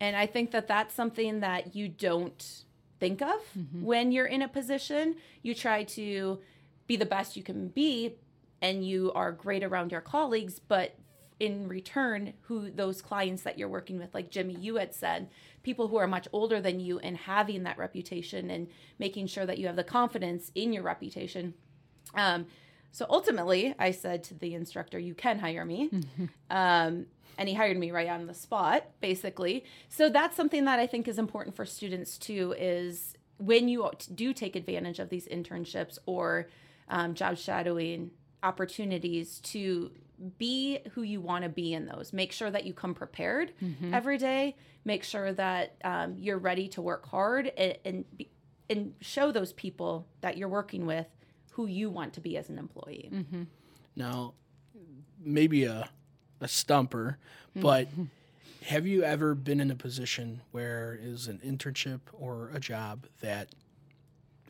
And 0.00 0.16
I 0.16 0.26
think 0.26 0.50
that 0.50 0.66
that's 0.66 0.92
something 0.94 1.40
that 1.40 1.76
you 1.76 1.88
don't 1.88 2.64
think 2.98 3.22
of 3.22 3.40
when 3.84 4.10
you're 4.10 4.26
in 4.26 4.42
a 4.42 4.48
position. 4.48 5.14
You 5.42 5.54
try 5.54 5.84
to 5.84 6.40
be 6.88 6.96
the 6.96 7.06
best 7.06 7.36
you 7.36 7.44
can 7.44 7.68
be, 7.68 8.14
and 8.60 8.86
you 8.86 9.12
are 9.14 9.32
great 9.32 9.62
around 9.62 9.92
your 9.92 10.00
colleagues, 10.00 10.58
but 10.58 10.96
in 11.40 11.68
return, 11.68 12.32
who 12.42 12.70
those 12.70 13.00
clients 13.00 13.42
that 13.42 13.58
you're 13.58 13.68
working 13.68 13.98
with, 13.98 14.12
like 14.12 14.30
Jimmy, 14.30 14.54
you 14.54 14.76
had 14.76 14.94
said, 14.94 15.28
people 15.62 15.88
who 15.88 15.96
are 15.96 16.06
much 16.06 16.26
older 16.32 16.60
than 16.60 16.80
you 16.80 16.98
and 16.98 17.16
having 17.16 17.62
that 17.62 17.78
reputation 17.78 18.50
and 18.50 18.68
making 18.98 19.26
sure 19.26 19.46
that 19.46 19.58
you 19.58 19.66
have 19.66 19.76
the 19.76 19.84
confidence 19.84 20.50
in 20.54 20.72
your 20.72 20.82
reputation. 20.82 21.54
Um, 22.14 22.46
so 22.90 23.06
ultimately, 23.08 23.74
I 23.78 23.90
said 23.90 24.24
to 24.24 24.34
the 24.34 24.54
instructor, 24.54 24.98
"You 24.98 25.14
can 25.14 25.38
hire 25.38 25.64
me," 25.64 25.90
um, 26.50 27.06
and 27.36 27.48
he 27.48 27.54
hired 27.54 27.76
me 27.76 27.90
right 27.90 28.08
on 28.08 28.26
the 28.26 28.34
spot, 28.34 28.86
basically. 29.00 29.64
So 29.88 30.08
that's 30.08 30.36
something 30.36 30.64
that 30.64 30.80
I 30.80 30.86
think 30.86 31.06
is 31.06 31.18
important 31.18 31.54
for 31.54 31.64
students 31.64 32.18
too. 32.18 32.54
Is 32.58 33.14
when 33.36 33.68
you 33.68 33.88
do 34.14 34.32
take 34.32 34.56
advantage 34.56 34.98
of 34.98 35.10
these 35.10 35.28
internships 35.28 35.98
or 36.06 36.48
um, 36.88 37.14
job 37.14 37.36
shadowing 37.36 38.10
opportunities 38.42 39.38
to 39.40 39.90
be 40.36 40.80
who 40.92 41.02
you 41.02 41.20
want 41.20 41.44
to 41.44 41.48
be 41.48 41.72
in 41.72 41.86
those. 41.86 42.12
Make 42.12 42.32
sure 42.32 42.50
that 42.50 42.64
you 42.64 42.72
come 42.72 42.94
prepared 42.94 43.52
mm-hmm. 43.62 43.94
every 43.94 44.18
day. 44.18 44.56
Make 44.84 45.04
sure 45.04 45.32
that 45.32 45.76
um, 45.84 46.16
you're 46.18 46.38
ready 46.38 46.68
to 46.68 46.82
work 46.82 47.06
hard 47.06 47.52
and 47.56 47.76
and, 47.84 48.04
be, 48.16 48.30
and 48.68 48.94
show 49.00 49.32
those 49.32 49.52
people 49.52 50.06
that 50.20 50.36
you're 50.36 50.48
working 50.48 50.86
with 50.86 51.06
who 51.52 51.66
you 51.66 51.90
want 51.90 52.12
to 52.14 52.20
be 52.20 52.36
as 52.36 52.48
an 52.48 52.58
employee. 52.58 53.10
Mm-hmm. 53.12 53.42
Now, 53.96 54.34
maybe 55.20 55.64
a 55.64 55.88
a 56.40 56.48
stumper, 56.48 57.18
hmm. 57.54 57.60
but 57.60 57.88
have 58.66 58.86
you 58.86 59.02
ever 59.02 59.34
been 59.34 59.60
in 59.60 59.70
a 59.70 59.74
position 59.74 60.42
where 60.50 60.98
is 61.00 61.26
an 61.26 61.40
internship 61.44 62.00
or 62.12 62.50
a 62.52 62.60
job 62.60 63.06
that 63.20 63.48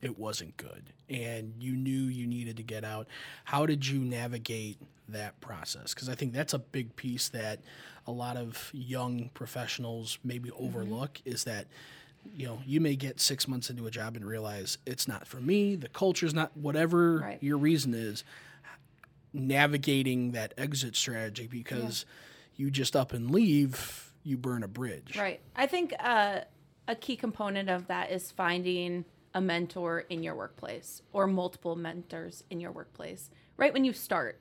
it 0.02 0.18
wasn't 0.18 0.56
good 0.56 0.84
and 1.08 1.54
you 1.58 1.72
knew 1.76 2.02
you 2.04 2.26
needed 2.26 2.56
to 2.58 2.62
get 2.62 2.84
out? 2.84 3.06
How 3.44 3.66
did 3.66 3.86
you 3.86 3.98
navigate 4.00 4.78
that 5.08 5.40
process? 5.40 5.94
Because 5.94 6.08
I 6.08 6.14
think 6.14 6.32
that's 6.32 6.52
a 6.54 6.58
big 6.58 6.94
piece 6.96 7.28
that 7.30 7.60
a 8.06 8.12
lot 8.12 8.36
of 8.36 8.70
young 8.72 9.30
professionals 9.34 10.18
maybe 10.24 10.50
overlook 10.52 11.20
is 11.24 11.44
that 11.44 11.66
you 12.36 12.46
know 12.46 12.60
you 12.66 12.80
may 12.80 12.96
get 12.96 13.20
six 13.20 13.46
months 13.48 13.70
into 13.70 13.86
a 13.86 13.90
job 13.90 14.16
and 14.16 14.26
realize 14.26 14.76
it's 14.86 15.06
not 15.08 15.26
for 15.26 15.38
me 15.40 15.76
the 15.76 15.88
culture's 15.88 16.34
not 16.34 16.54
whatever 16.56 17.18
Right. 17.20 17.38
your 17.42 17.56
reason 17.58 17.94
is 17.94 18.24
navigating 19.32 20.32
that 20.32 20.54
exit 20.56 20.96
strategy 20.96 21.46
because 21.46 22.04
you 22.56 22.70
just 22.70 22.96
up 22.96 23.12
and 23.12 23.30
leave, 23.30 24.12
you 24.24 24.36
burn 24.36 24.62
a 24.62 24.68
bridge. 24.68 25.16
Right. 25.16 25.40
I 25.54 25.66
think 25.66 25.94
uh, 26.00 26.40
a 26.88 26.94
key 26.96 27.16
component 27.16 27.68
of 27.68 27.86
that 27.88 28.10
is 28.10 28.30
finding 28.32 29.04
a 29.38 29.40
mentor 29.40 30.00
in 30.10 30.22
your 30.24 30.34
workplace 30.34 31.00
or 31.12 31.26
multiple 31.28 31.76
mentors 31.76 32.42
in 32.50 32.58
your 32.60 32.72
workplace 32.72 33.30
right 33.56 33.72
when 33.72 33.84
you 33.84 33.92
start. 33.92 34.40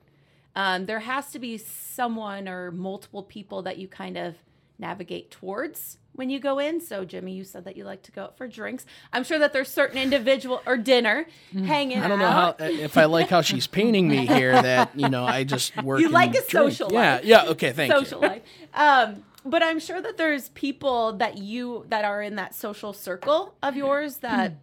Um, 0.56 0.86
there 0.86 0.98
has 1.00 1.30
to 1.30 1.38
be 1.38 1.56
someone 1.56 2.48
or 2.48 2.72
multiple 2.72 3.22
people 3.22 3.62
that 3.62 3.78
you 3.78 3.86
kind 3.86 4.16
of 4.18 4.34
navigate 4.78 5.30
towards 5.30 5.98
when 6.14 6.30
you 6.30 6.40
go 6.40 6.58
in. 6.58 6.80
So, 6.80 7.04
Jimmy, 7.04 7.32
you 7.32 7.44
said 7.44 7.64
that 7.64 7.76
you 7.76 7.84
like 7.84 8.02
to 8.04 8.12
go 8.12 8.22
out 8.24 8.36
for 8.36 8.48
drinks. 8.48 8.84
I'm 9.12 9.22
sure 9.22 9.38
that 9.38 9.52
there's 9.52 9.68
certain 9.68 9.98
individual 9.98 10.60
or 10.66 10.76
dinner 10.76 11.26
hanging 11.52 11.98
Mm. 11.98 12.02
I 12.04 12.08
don't 12.08 12.18
know 12.18 12.30
how 12.30 12.56
if 12.58 12.96
I 12.98 13.04
like 13.04 13.28
how 13.28 13.40
she's 13.40 13.68
painting 13.68 14.08
me 14.08 14.26
here. 14.26 14.52
That 14.60 14.90
you 14.98 15.08
know, 15.08 15.24
I 15.24 15.44
just 15.44 15.76
work. 15.82 16.00
You 16.00 16.08
like 16.08 16.30
a 16.30 16.32
drink. 16.32 16.50
social 16.50 16.92
Yeah, 16.92 17.14
life. 17.16 17.24
yeah. 17.24 17.44
Yeah. 17.44 17.50
Okay, 17.50 17.70
thank 17.72 17.92
social 17.92 18.20
you. 18.22 18.28
life. 18.28 18.42
Um, 18.74 19.22
but 19.44 19.62
I'm 19.62 19.78
sure 19.78 20.00
that 20.00 20.16
there's 20.16 20.48
people 20.50 21.12
that 21.14 21.38
you 21.38 21.86
that 21.88 22.04
are 22.04 22.20
in 22.20 22.34
that 22.36 22.52
social 22.54 22.92
circle 22.92 23.54
of 23.62 23.76
yours 23.76 24.18
that 24.18 24.54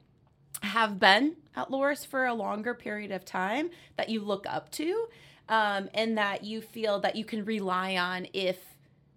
have 0.66 1.00
been 1.00 1.36
at 1.56 1.70
Loras 1.70 2.06
for 2.06 2.26
a 2.26 2.34
longer 2.34 2.74
period 2.74 3.12
of 3.12 3.24
time 3.24 3.70
that 3.98 4.10
you 4.10 4.22
look 4.22 4.46
up 4.48 4.72
to, 4.72 5.08
um, 5.48 5.90
and 5.94 6.18
that 6.18 6.44
you 6.44 6.62
feel 6.62 7.00
that 7.00 7.16
you 7.16 7.24
can 7.24 7.46
rely 7.46 7.96
on 7.96 8.28
if 8.34 8.58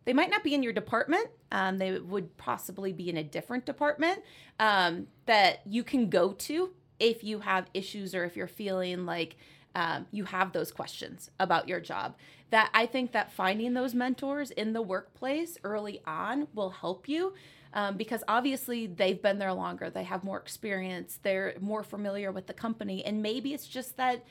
they 0.04 0.12
might 0.12 0.30
not 0.30 0.44
be 0.44 0.54
in 0.54 0.62
your 0.62 0.72
department. 0.72 1.28
Um, 1.50 1.78
they 1.78 1.98
would 1.98 2.36
possibly 2.36 2.92
be 2.92 3.08
in 3.08 3.16
a 3.16 3.24
different 3.24 3.66
department 3.66 4.22
um, 4.60 5.08
that 5.26 5.60
you 5.66 5.82
can 5.82 6.08
go 6.08 6.32
to 6.32 6.70
if 6.98 7.24
you 7.24 7.40
have 7.40 7.66
issues 7.74 8.14
or 8.14 8.24
if 8.24 8.36
you're 8.36 8.48
feeling 8.48 9.06
like 9.06 9.36
um, 9.74 10.06
you 10.10 10.24
have 10.24 10.52
those 10.52 10.72
questions 10.72 11.30
about 11.38 11.68
your 11.68 11.80
job. 11.80 12.16
That 12.50 12.70
I 12.72 12.86
think 12.86 13.12
that 13.12 13.32
finding 13.32 13.74
those 13.74 13.94
mentors 13.94 14.50
in 14.50 14.72
the 14.72 14.82
workplace 14.82 15.58
early 15.62 16.00
on 16.06 16.48
will 16.54 16.70
help 16.70 17.08
you 17.08 17.34
um, 17.74 17.96
because 17.96 18.24
obviously 18.28 18.86
they've 18.86 19.20
been 19.20 19.38
there 19.38 19.52
longer, 19.52 19.90
they 19.90 20.04
have 20.04 20.24
more 20.24 20.38
experience, 20.38 21.18
they're 21.22 21.54
more 21.60 21.82
familiar 21.82 22.32
with 22.32 22.46
the 22.46 22.54
company, 22.54 23.04
and 23.04 23.22
maybe 23.22 23.52
it's 23.54 23.66
just 23.66 23.96
that 23.96 24.24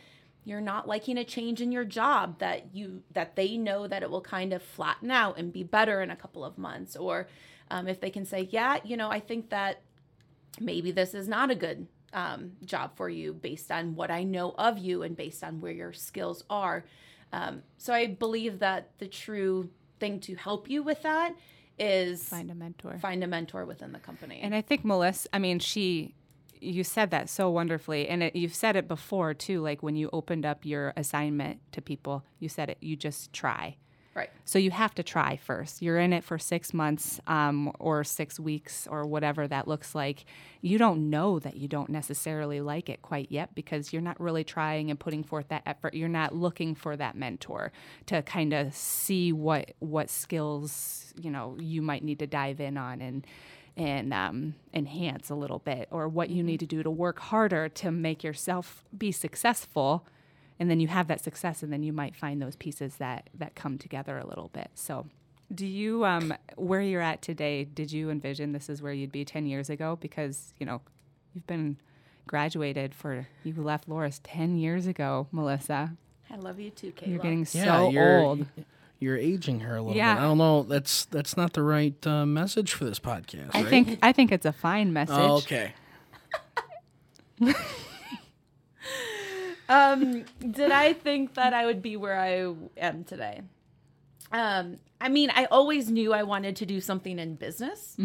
you're 0.44 0.62
not 0.62 0.88
liking 0.88 1.18
a 1.18 1.24
change 1.26 1.62
in 1.62 1.72
your 1.72 1.84
job 1.84 2.40
that 2.40 2.74
you 2.74 3.04
that 3.12 3.36
they 3.36 3.58
know 3.58 3.86
that 3.86 4.02
it 4.02 4.10
will 4.10 4.22
kind 4.22 4.54
of 4.54 4.62
flatten 4.64 5.12
out 5.12 5.38
and 5.38 5.52
be 5.52 5.64
better 5.64 6.02
in 6.02 6.10
a 6.10 6.16
couple 6.16 6.46
of 6.46 6.58
months. 6.58 6.96
Or 6.96 7.28
um, 7.70 7.88
if 7.88 8.00
they 8.00 8.10
can 8.10 8.26
say 8.26 8.48
yeah 8.52 8.78
you 8.84 8.98
know 8.98 9.10
i 9.10 9.20
think 9.20 9.50
that 9.50 9.82
maybe 10.60 10.92
this 10.92 11.14
is 11.14 11.28
not 11.28 11.52
a 11.52 11.56
good 11.56 11.88
um, 12.14 12.54
job 12.64 12.96
for 12.96 13.10
you 13.10 13.34
based 13.34 13.72
on 13.72 13.96
what 13.96 14.10
i 14.10 14.24
know 14.24 14.56
of 14.58 14.78
you 14.78 15.04
and 15.04 15.16
based 15.16 15.44
on 15.44 15.62
where 15.62 15.72
your 15.72 15.94
skills 15.94 16.44
are. 16.50 16.86
Um, 17.34 17.64
so 17.78 17.94
i 17.94 18.08
believe 18.08 18.60
that 18.60 18.92
the 19.00 19.08
true 19.08 19.70
thing 20.00 20.20
to 20.22 20.36
help 20.36 20.70
you 20.70 20.82
with 20.82 21.02
that 21.02 21.36
is 21.80 22.24
Find 22.24 22.50
a 22.52 22.56
mentor. 22.56 22.98
find 23.00 23.24
a 23.24 23.28
mentor 23.28 23.66
within 23.66 23.92
the 23.92 24.00
company 24.00 24.40
And 24.42 24.56
I 24.56 24.62
think 24.62 24.84
Melissa, 24.84 25.30
I 25.34 25.40
mean, 25.40 25.60
she, 25.60 26.16
you 26.60 26.84
said 26.84 27.12
that 27.12 27.30
so 27.30 27.50
wonderfully. 27.50 28.08
And 28.08 28.24
it, 28.24 28.36
you've 28.36 28.56
said 28.56 28.76
it 28.76 28.88
before 28.88 29.34
too, 29.34 29.62
like 29.62 29.84
when 29.84 29.96
you 29.96 30.10
opened 30.12 30.46
up 30.46 30.66
your 30.66 30.94
assignment 30.98 31.60
to 31.74 31.82
people, 31.82 32.24
you 32.40 32.50
said 32.50 32.70
it, 32.70 32.78
you 32.82 32.96
just 32.96 33.32
try. 33.34 33.78
Right 34.18 34.30
So 34.46 34.60
you 34.60 34.72
have 34.72 34.96
to 34.96 35.04
try 35.04 35.38
first. 35.38 35.82
You're 35.82 36.00
in 36.00 36.12
it 36.12 36.24
for 36.24 36.40
six 36.40 36.74
months 36.74 37.20
um, 37.28 37.72
or 37.80 38.04
six 38.04 38.40
weeks 38.40 38.88
or 38.90 39.06
whatever 39.06 39.48
that 39.48 39.68
looks 39.68 39.94
like. 39.94 40.26
You 40.62 40.78
don't 40.78 41.10
know 41.10 41.40
that 41.40 41.58
you 41.58 41.68
don't 41.68 41.90
necessarily 41.90 42.60
like 42.62 42.90
it 42.90 43.02
quite 43.02 43.32
yet 43.32 43.54
because 43.54 43.94
you're 43.94 44.02
not 44.02 44.20
really 44.20 44.44
trying 44.44 44.90
and 44.90 45.00
putting 45.00 45.24
forth 45.24 45.50
that 45.50 45.64
effort. 45.66 45.94
You're 45.94 46.10
not 46.10 46.34
looking 46.34 46.76
for 46.76 46.96
that 46.98 47.16
mentor 47.16 47.72
to 48.08 48.22
kind 48.24 48.54
of 48.54 48.74
see 48.74 49.32
what 49.32 49.74
what 49.80 50.10
skills 50.10 51.14
you 51.22 51.30
know 51.30 51.56
you 51.60 51.82
might 51.82 52.04
need 52.04 52.20
to 52.20 52.28
dive 52.28 52.60
in 52.60 52.78
on 52.78 53.02
and 53.02 53.28
and 53.76 54.12
um, 54.12 54.56
enhance 54.74 55.30
a 55.30 55.36
little 55.36 55.60
bit 55.60 55.88
or 55.92 56.08
what 56.08 56.32
you 56.32 56.42
need 56.42 56.60
to 56.60 56.66
do 56.66 56.82
to 56.82 56.90
work 56.90 57.20
harder 57.20 57.70
to 57.70 57.92
make 57.92 58.24
yourself 58.24 58.84
be 58.98 59.12
successful 59.12 60.04
and 60.60 60.70
then 60.70 60.80
you 60.80 60.88
have 60.88 61.08
that 61.08 61.22
success, 61.24 61.64
and 61.64 61.72
then 61.72 61.84
you 61.84 61.94
might 61.94 62.16
find 62.16 62.42
those 62.42 62.56
pieces 62.56 62.96
that 62.98 63.30
that 63.34 63.56
come 63.56 63.78
together 63.78 64.18
a 64.18 64.26
little 64.28 64.50
bit. 64.50 64.70
So. 64.76 65.06
Do 65.56 65.66
you, 65.66 66.04
um, 66.04 66.34
where 66.58 66.82
you're 66.82 67.00
at 67.00 67.22
today, 67.22 67.64
did 67.64 67.90
you 67.90 68.10
envision 68.10 68.52
this 68.52 68.68
is 68.68 68.82
where 68.82 68.92
you'd 68.92 69.14
be 69.14 69.24
10 69.24 69.46
years 69.46 69.70
ago? 69.70 69.98
Because, 70.02 70.54
you 70.60 70.66
know, 70.66 70.82
you've 71.34 71.48
been 71.48 71.78
graduated 72.28 72.94
for, 72.94 73.30
you 73.46 73.54
left 73.56 73.88
Loras 73.88 74.20
10 74.24 74.58
years 74.58 74.88
ago, 74.88 75.28
Melissa. 75.32 75.94
I 76.30 76.36
love 76.36 76.60
you 76.60 76.70
too, 76.72 76.92
Kayla. 76.92 77.08
You're 77.08 77.20
getting 77.20 77.48
Yeah, 77.54 77.64
so 77.78 77.90
you're, 77.92 78.20
old. 78.20 78.46
You're 79.00 79.16
aging 79.16 79.62
her 79.62 79.78
a 79.78 79.82
little 79.82 79.96
Yeah. 79.96 80.16
bit. 80.16 80.20
I 80.20 80.24
don't 80.24 80.38
know. 80.38 80.64
That's 80.64 81.06
that's 81.06 81.38
not 81.38 81.54
the 81.54 81.64
right 81.64 82.06
uh, 82.06 82.26
message 82.26 82.74
for 82.74 82.84
this 82.84 83.00
podcast. 83.00 83.52
I 83.54 83.62
right? 83.62 83.70
think 83.70 84.00
I 84.02 84.12
think 84.12 84.34
it's 84.34 84.46
a 84.46 84.52
fine 84.52 84.92
message. 84.92 85.16
Oh, 85.18 85.38
okay. 85.38 85.74
um, 89.70 90.26
did 90.52 90.72
I 90.72 90.94
think 90.94 91.34
that 91.36 91.54
I 91.54 91.66
would 91.66 91.82
be 91.82 91.98
where 91.98 92.20
I 92.20 92.54
am 92.78 93.04
today? 93.04 93.42
Um, 94.32 94.78
I 95.00 95.10
mean, 95.10 95.30
I 95.34 95.46
always 95.46 95.90
knew 95.90 96.12
I 96.14 96.24
wanted 96.24 96.56
to 96.58 96.66
do 96.66 96.82
something 96.82 97.20
in 97.20 97.36
business. 97.36 97.96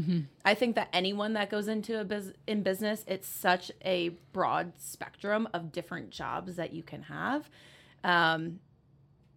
I 0.44 0.55
think 0.55 0.77
that 0.77 0.88
anyone 0.92 1.33
that 1.33 1.51
goes 1.51 1.66
into 1.68 1.98
a 2.01 2.05
bus- 2.05 2.33
in 2.46 2.62
business, 2.62 3.05
it's 3.09 3.27
such 3.27 3.72
a 3.85 4.11
broad 4.33 4.72
spectrum 4.79 5.48
of 5.53 5.72
different 5.72 6.11
jobs 6.11 6.57
that 6.57 6.72
you 6.72 6.83
can 6.83 7.03
have. 7.05 7.48
Um, 8.05 8.61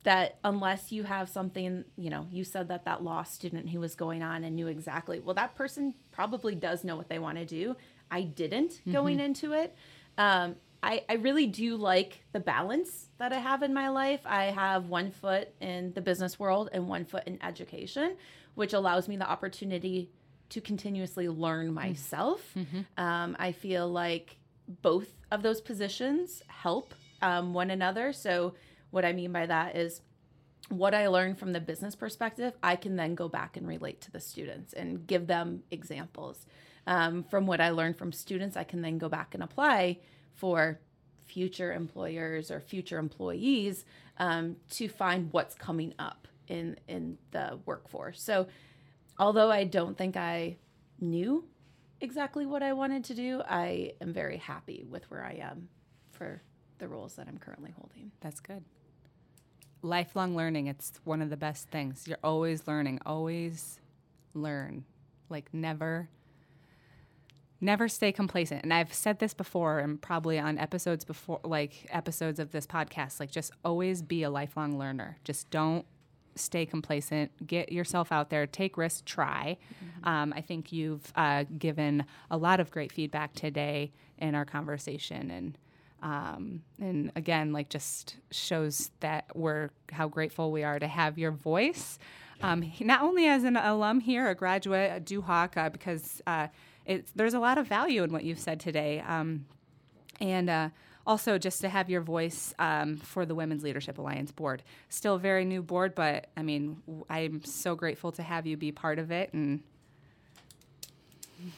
that 0.03 0.37
unless 0.43 0.91
you 0.91 1.01
have 1.03 1.27
something, 1.29 1.83
you 1.97 2.11
know, 2.11 2.27
you 2.29 2.43
said 2.43 2.67
that 2.67 2.85
that 2.85 3.01
law 3.03 3.23
student 3.23 3.69
who 3.69 3.79
was 3.79 3.95
going 3.95 4.21
on 4.21 4.43
and 4.43 4.55
knew 4.55 4.67
exactly, 4.67 5.19
well, 5.19 5.33
that 5.33 5.55
person 5.55 5.95
probably 6.11 6.53
does 6.53 6.83
know 6.83 6.95
what 6.95 7.09
they 7.09 7.17
want 7.17 7.39
to 7.39 7.45
do. 7.45 7.75
I 8.11 8.21
didn't 8.21 8.81
going 8.91 9.19
into 9.19 9.53
it. 9.53 9.75
Um, 10.19 10.57
I, 10.85 11.03
I 11.09 11.13
really 11.13 11.47
do 11.47 11.77
like 11.77 12.23
the 12.31 12.39
balance 12.39 13.09
that 13.17 13.33
I 13.33 13.39
have 13.39 13.63
in 13.63 13.73
my 13.73 13.89
life. 13.89 14.21
I 14.23 14.45
have 14.45 14.87
one 14.87 15.09
foot 15.09 15.49
in 15.59 15.93
the 15.93 16.01
business 16.01 16.39
world 16.39 16.69
and 16.71 16.87
one 16.87 17.05
foot 17.05 17.23
in 17.25 17.41
education, 17.41 18.15
which 18.53 18.73
allows 18.73 19.07
me 19.07 19.17
the 19.17 19.27
opportunity 19.27 20.11
to 20.49 20.61
continuously 20.61 21.27
learn 21.27 21.73
myself. 21.73 22.39
Um, 22.97 23.35
I 23.39 23.51
feel 23.51 23.87
like 23.89 24.37
both 24.83 25.07
of 25.31 25.41
those 25.41 25.59
positions 25.59 26.43
help 26.47 26.93
um, 27.23 27.55
one 27.55 27.71
another. 27.71 28.13
So, 28.13 28.53
what 28.91 29.05
I 29.05 29.11
mean 29.11 29.31
by 29.31 29.47
that 29.47 29.75
is 29.75 30.01
what 30.69 30.93
I 30.93 31.07
learn 31.07 31.33
from 31.33 31.51
the 31.51 31.59
business 31.59 31.95
perspective, 31.95 32.53
I 32.61 32.75
can 32.75 32.95
then 32.95 33.15
go 33.15 33.27
back 33.27 33.57
and 33.57 33.67
relate 33.67 34.01
to 34.01 34.11
the 34.11 34.19
students 34.19 34.71
and 34.73 35.05
give 35.07 35.25
them 35.25 35.63
examples. 35.71 36.45
Um, 36.85 37.23
from 37.23 37.47
what 37.47 37.59
I 37.59 37.71
learned 37.71 37.97
from 37.97 38.11
students, 38.11 38.55
I 38.55 38.63
can 38.63 38.83
then 38.83 38.99
go 38.99 39.09
back 39.09 39.33
and 39.33 39.41
apply 39.41 39.97
for 40.35 40.79
future 41.25 41.73
employers 41.73 42.51
or 42.51 42.59
future 42.59 42.97
employees 42.97 43.85
um, 44.17 44.55
to 44.69 44.87
find 44.87 45.31
what's 45.31 45.55
coming 45.55 45.93
up 45.99 46.27
in 46.47 46.77
in 46.87 47.17
the 47.31 47.59
workforce. 47.65 48.21
So, 48.21 48.47
although 49.17 49.51
I 49.51 49.63
don't 49.63 49.97
think 49.97 50.15
I 50.15 50.57
knew 50.99 51.45
exactly 52.01 52.45
what 52.45 52.63
I 52.63 52.73
wanted 52.73 53.03
to 53.05 53.13
do, 53.13 53.41
I 53.47 53.93
am 54.01 54.13
very 54.13 54.37
happy 54.37 54.85
with 54.89 55.09
where 55.09 55.23
I 55.23 55.33
am 55.41 55.69
for 56.11 56.41
the 56.77 56.87
roles 56.87 57.15
that 57.15 57.27
I'm 57.27 57.37
currently 57.37 57.71
holding. 57.77 58.11
That's 58.21 58.39
good. 58.39 58.63
Lifelong 59.81 60.35
learning, 60.35 60.67
it's 60.67 60.93
one 61.03 61.21
of 61.21 61.29
the 61.29 61.37
best 61.37 61.69
things. 61.69 62.07
You're 62.07 62.17
always 62.23 62.67
learning, 62.67 62.99
always 63.05 63.79
learn. 64.33 64.85
Like 65.29 65.53
never 65.53 66.09
never 67.61 67.87
stay 67.87 68.11
complacent. 68.11 68.63
And 68.63 68.73
I've 68.73 68.93
said 68.93 69.19
this 69.19 69.33
before 69.33 69.79
and 69.79 70.01
probably 70.01 70.39
on 70.39 70.57
episodes 70.57 71.05
before 71.05 71.39
like 71.43 71.87
episodes 71.89 72.39
of 72.39 72.51
this 72.51 72.67
podcast, 72.67 73.19
like 73.19 73.31
just 73.31 73.51
always 73.63 74.01
be 74.01 74.23
a 74.23 74.29
lifelong 74.29 74.77
learner. 74.77 75.17
Just 75.23 75.49
don't 75.49 75.85
stay 76.35 76.65
complacent. 76.65 77.31
Get 77.47 77.71
yourself 77.71 78.11
out 78.11 78.29
there, 78.29 78.45
take 78.45 78.77
risks, 78.77 79.01
try. 79.05 79.57
Um, 80.03 80.33
I 80.35 80.41
think 80.41 80.71
you've 80.71 81.11
uh, 81.15 81.45
given 81.57 82.05
a 82.29 82.37
lot 82.37 82.59
of 82.59 82.71
great 82.71 82.91
feedback 82.91 83.33
today 83.33 83.93
in 84.17 84.35
our 84.35 84.45
conversation, 84.45 85.31
and 85.31 85.57
um, 86.03 86.61
and 86.79 87.11
again, 87.15 87.51
like 87.51 87.69
just 87.69 88.17
shows 88.31 88.91
that 88.99 89.25
we're 89.33 89.69
how 89.91 90.07
grateful 90.07 90.51
we 90.51 90.63
are 90.63 90.77
to 90.77 90.87
have 90.87 91.17
your 91.17 91.31
voice. 91.31 91.97
Um, 92.41 92.69
not 92.81 93.01
only 93.01 93.27
as 93.27 93.43
an 93.43 93.55
alum 93.55 94.01
here, 94.01 94.27
a 94.27 94.35
graduate, 94.35 94.91
a 94.95 94.99
Duhawk, 94.99 95.57
uh, 95.57 95.69
because 95.69 96.21
uh, 96.27 96.47
it's, 96.85 97.11
there's 97.15 97.33
a 97.33 97.39
lot 97.39 97.57
of 97.57 97.67
value 97.67 98.03
in 98.03 98.11
what 98.11 98.23
you've 98.23 98.39
said 98.39 98.59
today. 98.59 98.99
Um, 99.05 99.45
and 100.19 100.49
uh, 100.49 100.69
also 101.05 101.37
just 101.37 101.61
to 101.61 101.69
have 101.69 101.89
your 101.89 102.01
voice 102.01 102.53
um, 102.59 102.97
for 102.97 103.25
the 103.25 103.35
Women's 103.35 103.63
Leadership 103.63 103.97
Alliance 103.97 104.31
board. 104.31 104.63
Still 104.89 105.15
a 105.15 105.19
very 105.19 105.45
new 105.45 105.61
board, 105.61 105.93
but 105.95 106.27
I 106.35 106.41
mean, 106.41 106.77
w- 106.87 107.05
I'm 107.09 107.43
so 107.43 107.75
grateful 107.75 108.11
to 108.13 108.23
have 108.23 108.45
you 108.47 108.57
be 108.57 108.71
part 108.71 108.99
of 108.99 109.11
it. 109.11 109.33
And 109.33 109.61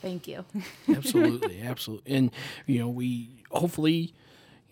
Thank 0.01 0.27
you. 0.27 0.43
absolutely, 0.89 1.61
absolutely. 1.61 2.13
And 2.13 2.31
you 2.65 2.79
know, 2.79 2.89
we 2.89 3.29
hopefully, 3.51 4.13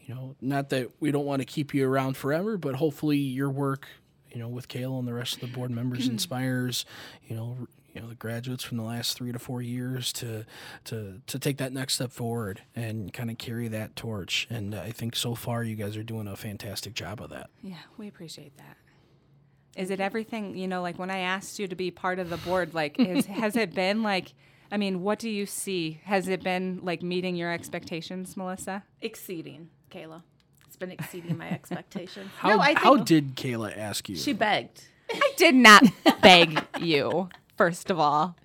you 0.06 0.14
know, 0.14 0.36
not 0.42 0.70
that 0.70 0.92
we 1.00 1.12
don't 1.12 1.26
want 1.26 1.42
to 1.42 1.46
keep 1.46 1.74
you 1.74 1.88
around 1.88 2.18
forever, 2.18 2.58
but 2.58 2.76
hopefully 2.76 3.18
your 3.18 3.50
work, 3.50 3.88
you 4.32 4.40
know, 4.40 4.48
with 4.50 4.68
Kayla 4.68 5.00
and 5.00 5.08
the 5.08 5.14
rest 5.14 5.36
of 5.36 5.42
the 5.42 5.48
board 5.48 5.72
members 5.72 6.08
inspires, 6.10 6.86
you 7.28 7.36
know, 7.36 7.56
r- 7.62 7.68
you 7.96 8.02
know, 8.02 8.10
the 8.10 8.16
graduates 8.16 8.64
from 8.64 8.78
the 8.78 8.84
last 8.84 9.18
three 9.18 9.32
to 9.32 9.40
four 9.40 9.62
years 9.62 10.12
to 10.14 10.46
to 10.84 11.22
to 11.26 11.40
take 11.40 11.58
that 11.58 11.72
next 11.72 11.96
step 11.96 12.12
forward 12.12 12.62
and 12.76 13.14
kind 13.14 13.32
of 13.32 13.38
carry 13.38 13.68
that 13.70 13.96
torch. 13.96 14.48
And 14.50 14.76
I 14.76 14.92
think 14.92 15.16
so 15.16 15.34
far 15.34 15.64
you 15.64 15.76
guys 15.76 15.96
are 15.96 16.04
doing 16.04 16.28
a 16.28 16.36
fantastic 16.36 16.94
job 16.94 17.22
of 17.22 17.30
that. 17.30 17.50
yeah, 17.64 17.76
we 17.98 18.08
appreciate 18.08 18.58
that. 18.58 18.78
Is 19.76 19.90
it 19.90 20.00
everything, 20.00 20.56
you 20.56 20.68
know, 20.68 20.82
like 20.82 20.98
when 21.00 21.10
I 21.10 21.20
asked 21.20 21.60
you 21.60 21.68
to 21.68 21.76
be 21.76 21.92
part 21.92 22.20
of 22.20 22.30
the 22.30 22.38
board, 22.38 22.74
like, 22.74 22.98
is, 22.98 23.26
has 23.42 23.58
it 23.58 23.74
been 23.74 24.04
like, 24.04 24.34
I 24.72 24.78
mean, 24.78 25.02
what 25.02 25.20
do 25.20 25.30
you 25.30 25.46
see? 25.46 26.00
Has 26.06 26.28
it 26.30 26.44
been 26.44 26.80
like 26.82 27.02
meeting 27.02 27.36
your 27.36 27.52
expectations, 27.52 28.38
Melissa? 28.38 28.84
Exceeding, 29.02 29.70
Kayla. 29.92 30.24
It's 30.66 30.78
been 30.78 30.92
exceeding 30.92 31.38
my 31.38 31.50
expectations. 31.50 32.30
How 32.38 32.50
no, 32.50 32.60
I 32.60 32.68
think 32.68 32.80
how 32.80 32.96
did 32.98 33.36
Kayla 33.36 33.78
ask 33.78 34.10
you? 34.10 34.16
she 34.16 34.34
begged. 34.34 34.84
I 35.10 35.34
did 35.38 35.56
not 35.56 35.84
beg 36.22 36.62
you, 36.82 37.30
first 37.58 37.90
of 37.90 38.00
all. 38.00 38.36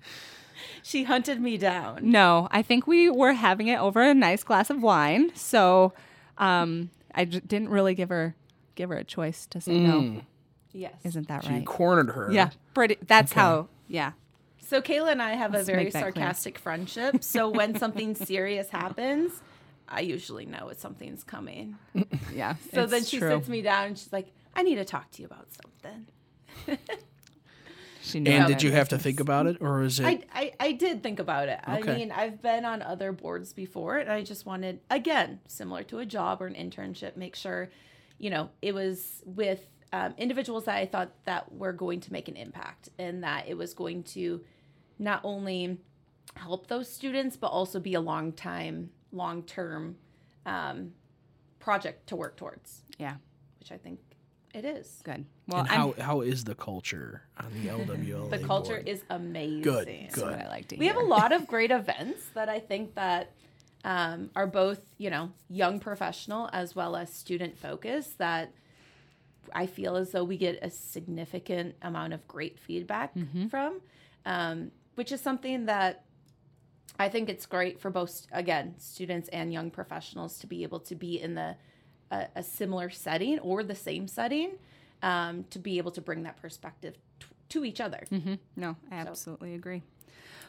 She 0.83 1.03
hunted 1.03 1.39
me 1.39 1.57
down. 1.57 1.99
No, 2.11 2.47
I 2.51 2.61
think 2.63 2.87
we 2.87 3.09
were 3.09 3.33
having 3.33 3.67
it 3.67 3.79
over 3.79 4.01
a 4.01 4.13
nice 4.15 4.43
glass 4.43 4.69
of 4.71 4.81
wine, 4.81 5.31
so 5.35 5.93
um, 6.39 6.89
I 7.13 7.25
j- 7.25 7.39
didn't 7.45 7.69
really 7.69 7.93
give 7.93 8.09
her 8.09 8.35
give 8.75 8.89
her 8.89 8.97
a 8.97 9.03
choice 9.03 9.45
to 9.47 9.61
say 9.61 9.77
no. 9.79 10.21
Yes. 10.73 10.93
Isn't 11.03 11.27
that 11.27 11.43
So 11.43 11.49
you 11.51 11.57
right? 11.57 11.65
cornered 11.65 12.09
her. 12.11 12.29
Yeah, 12.31 12.49
pretty. 12.73 12.97
That's 13.05 13.31
how. 13.33 13.67
Yeah, 13.87 14.13
So 14.59 14.81
Kayla 14.81 15.11
and 15.11 15.21
I 15.21 15.33
have 15.33 15.51
Let's 15.53 15.63
a 15.67 15.71
very 15.71 15.83
make 15.83 15.93
that 15.93 15.99
clear. 16.01 16.13
sarcastic 16.13 16.57
friendship. 16.57 17.23
So 17.23 17.49
when 17.49 17.77
something 17.77 18.15
serious 18.15 18.69
happens, 18.69 19.33
I 19.89 19.99
usually 20.01 20.45
know 20.45 20.69
it's 20.69 20.81
something's 20.81 21.23
coming. 21.23 21.75
yeah. 22.33 22.55
So 22.73 22.83
it's 22.83 22.91
then 22.91 23.03
she 23.03 23.19
true. 23.19 23.29
sits 23.29 23.49
me 23.49 23.61
down 23.61 23.87
and 23.87 23.97
she's 23.97 24.13
like, 24.13 24.31
"I 24.55 24.63
need 24.63 24.75
to 24.75 24.85
talk 24.85 25.11
to 25.11 25.21
you 25.21 25.27
about 25.27 25.47
something." 25.51 26.07
And 28.15 28.47
did 28.47 28.63
you 28.63 28.71
have 28.71 28.89
to 28.89 28.97
think 28.97 29.19
about 29.19 29.47
it, 29.47 29.57
or 29.61 29.83
is 29.83 29.99
it? 29.99 30.05
I, 30.05 30.19
I, 30.33 30.53
I 30.59 30.71
did 30.73 31.03
think 31.03 31.19
about 31.19 31.49
it. 31.49 31.59
Okay. 31.67 31.91
I 31.91 31.97
mean, 31.97 32.11
I've 32.11 32.41
been 32.41 32.65
on 32.65 32.81
other 32.81 33.11
boards 33.11 33.53
before, 33.53 33.97
and 33.97 34.11
I 34.11 34.23
just 34.23 34.45
wanted, 34.45 34.79
again, 34.89 35.39
similar 35.47 35.83
to 35.83 35.99
a 35.99 36.05
job 36.05 36.41
or 36.41 36.47
an 36.47 36.55
internship, 36.55 37.15
make 37.15 37.35
sure, 37.35 37.69
you 38.17 38.29
know, 38.29 38.49
it 38.61 38.73
was 38.73 39.21
with 39.25 39.65
um, 39.93 40.13
individuals 40.17 40.65
that 40.65 40.77
I 40.77 40.85
thought 40.85 41.11
that 41.25 41.53
were 41.53 41.73
going 41.73 41.99
to 42.01 42.11
make 42.11 42.27
an 42.27 42.35
impact 42.35 42.89
and 42.97 43.23
that 43.23 43.47
it 43.47 43.57
was 43.57 43.73
going 43.73 44.03
to 44.03 44.41
not 44.99 45.21
only 45.23 45.77
help 46.35 46.67
those 46.67 46.91
students, 46.91 47.35
but 47.35 47.47
also 47.47 47.79
be 47.79 47.93
a 47.93 48.01
long 48.01 48.31
time, 48.31 48.91
long 49.11 49.43
term 49.43 49.97
um, 50.45 50.93
project 51.59 52.07
to 52.07 52.15
work 52.15 52.37
towards, 52.37 52.81
Yeah, 52.97 53.15
which 53.59 53.71
I 53.71 53.77
think 53.77 53.99
it 54.53 54.65
is. 54.65 55.01
good. 55.03 55.25
Well, 55.47 55.61
and 55.61 55.69
I'm, 55.69 55.77
how 55.77 55.93
how 55.99 56.21
is 56.21 56.43
the 56.43 56.55
culture 56.55 57.23
on 57.37 57.51
the 57.61 57.69
LWLA? 57.69 58.29
The 58.29 58.39
culture 58.39 58.75
board? 58.75 58.87
is 58.87 59.03
amazing. 59.09 59.61
Good, 59.61 59.87
good. 60.11 60.23
what 60.23 60.41
I 60.41 60.47
like 60.47 60.67
to 60.69 60.75
we 60.77 60.85
hear. 60.85 60.93
have 60.93 61.03
a 61.03 61.05
lot 61.05 61.31
of 61.31 61.47
great 61.53 61.71
events 61.71 62.25
that 62.33 62.49
I 62.49 62.59
think 62.59 62.95
that 62.95 63.31
um, 63.83 64.29
are 64.35 64.47
both, 64.47 64.79
you 64.97 65.09
know, 65.09 65.31
young 65.49 65.79
professional 65.79 66.49
as 66.53 66.75
well 66.75 66.95
as 66.95 67.11
student 67.11 67.57
focused 67.57 68.17
that 68.19 68.53
I 69.53 69.65
feel 69.65 69.95
as 69.95 70.11
though 70.11 70.23
we 70.23 70.37
get 70.37 70.59
a 70.61 70.69
significant 70.69 71.75
amount 71.81 72.13
of 72.13 72.27
great 72.27 72.59
feedback 72.59 73.13
from, 73.49 73.81
um, 74.25 74.71
which 74.95 75.11
is 75.11 75.19
something 75.21 75.65
that 75.65 76.03
I 76.99 77.09
think 77.09 77.29
it's 77.29 77.45
great 77.45 77.79
for 77.79 77.89
both, 77.89 78.27
again, 78.31 78.75
students 78.77 79.27
and 79.29 79.51
young 79.51 79.71
professionals 79.71 80.37
to 80.39 80.47
be 80.47 80.63
able 80.63 80.79
to 80.81 80.95
be 80.95 81.19
in 81.19 81.33
the 81.33 81.55
a, 82.11 82.27
a 82.35 82.43
similar 82.43 82.89
setting 82.89 83.39
or 83.39 83.63
the 83.63 83.75
same 83.75 84.07
setting 84.07 84.51
um, 85.01 85.45
to 85.49 85.57
be 85.59 85.77
able 85.77 85.91
to 85.91 86.01
bring 86.01 86.23
that 86.23 86.39
perspective 86.41 86.95
t- 87.19 87.25
to 87.49 87.65
each 87.65 87.81
other. 87.81 88.05
Mhm. 88.11 88.37
No, 88.55 88.75
I 88.91 88.95
absolutely 88.95 89.55
agree. 89.55 89.81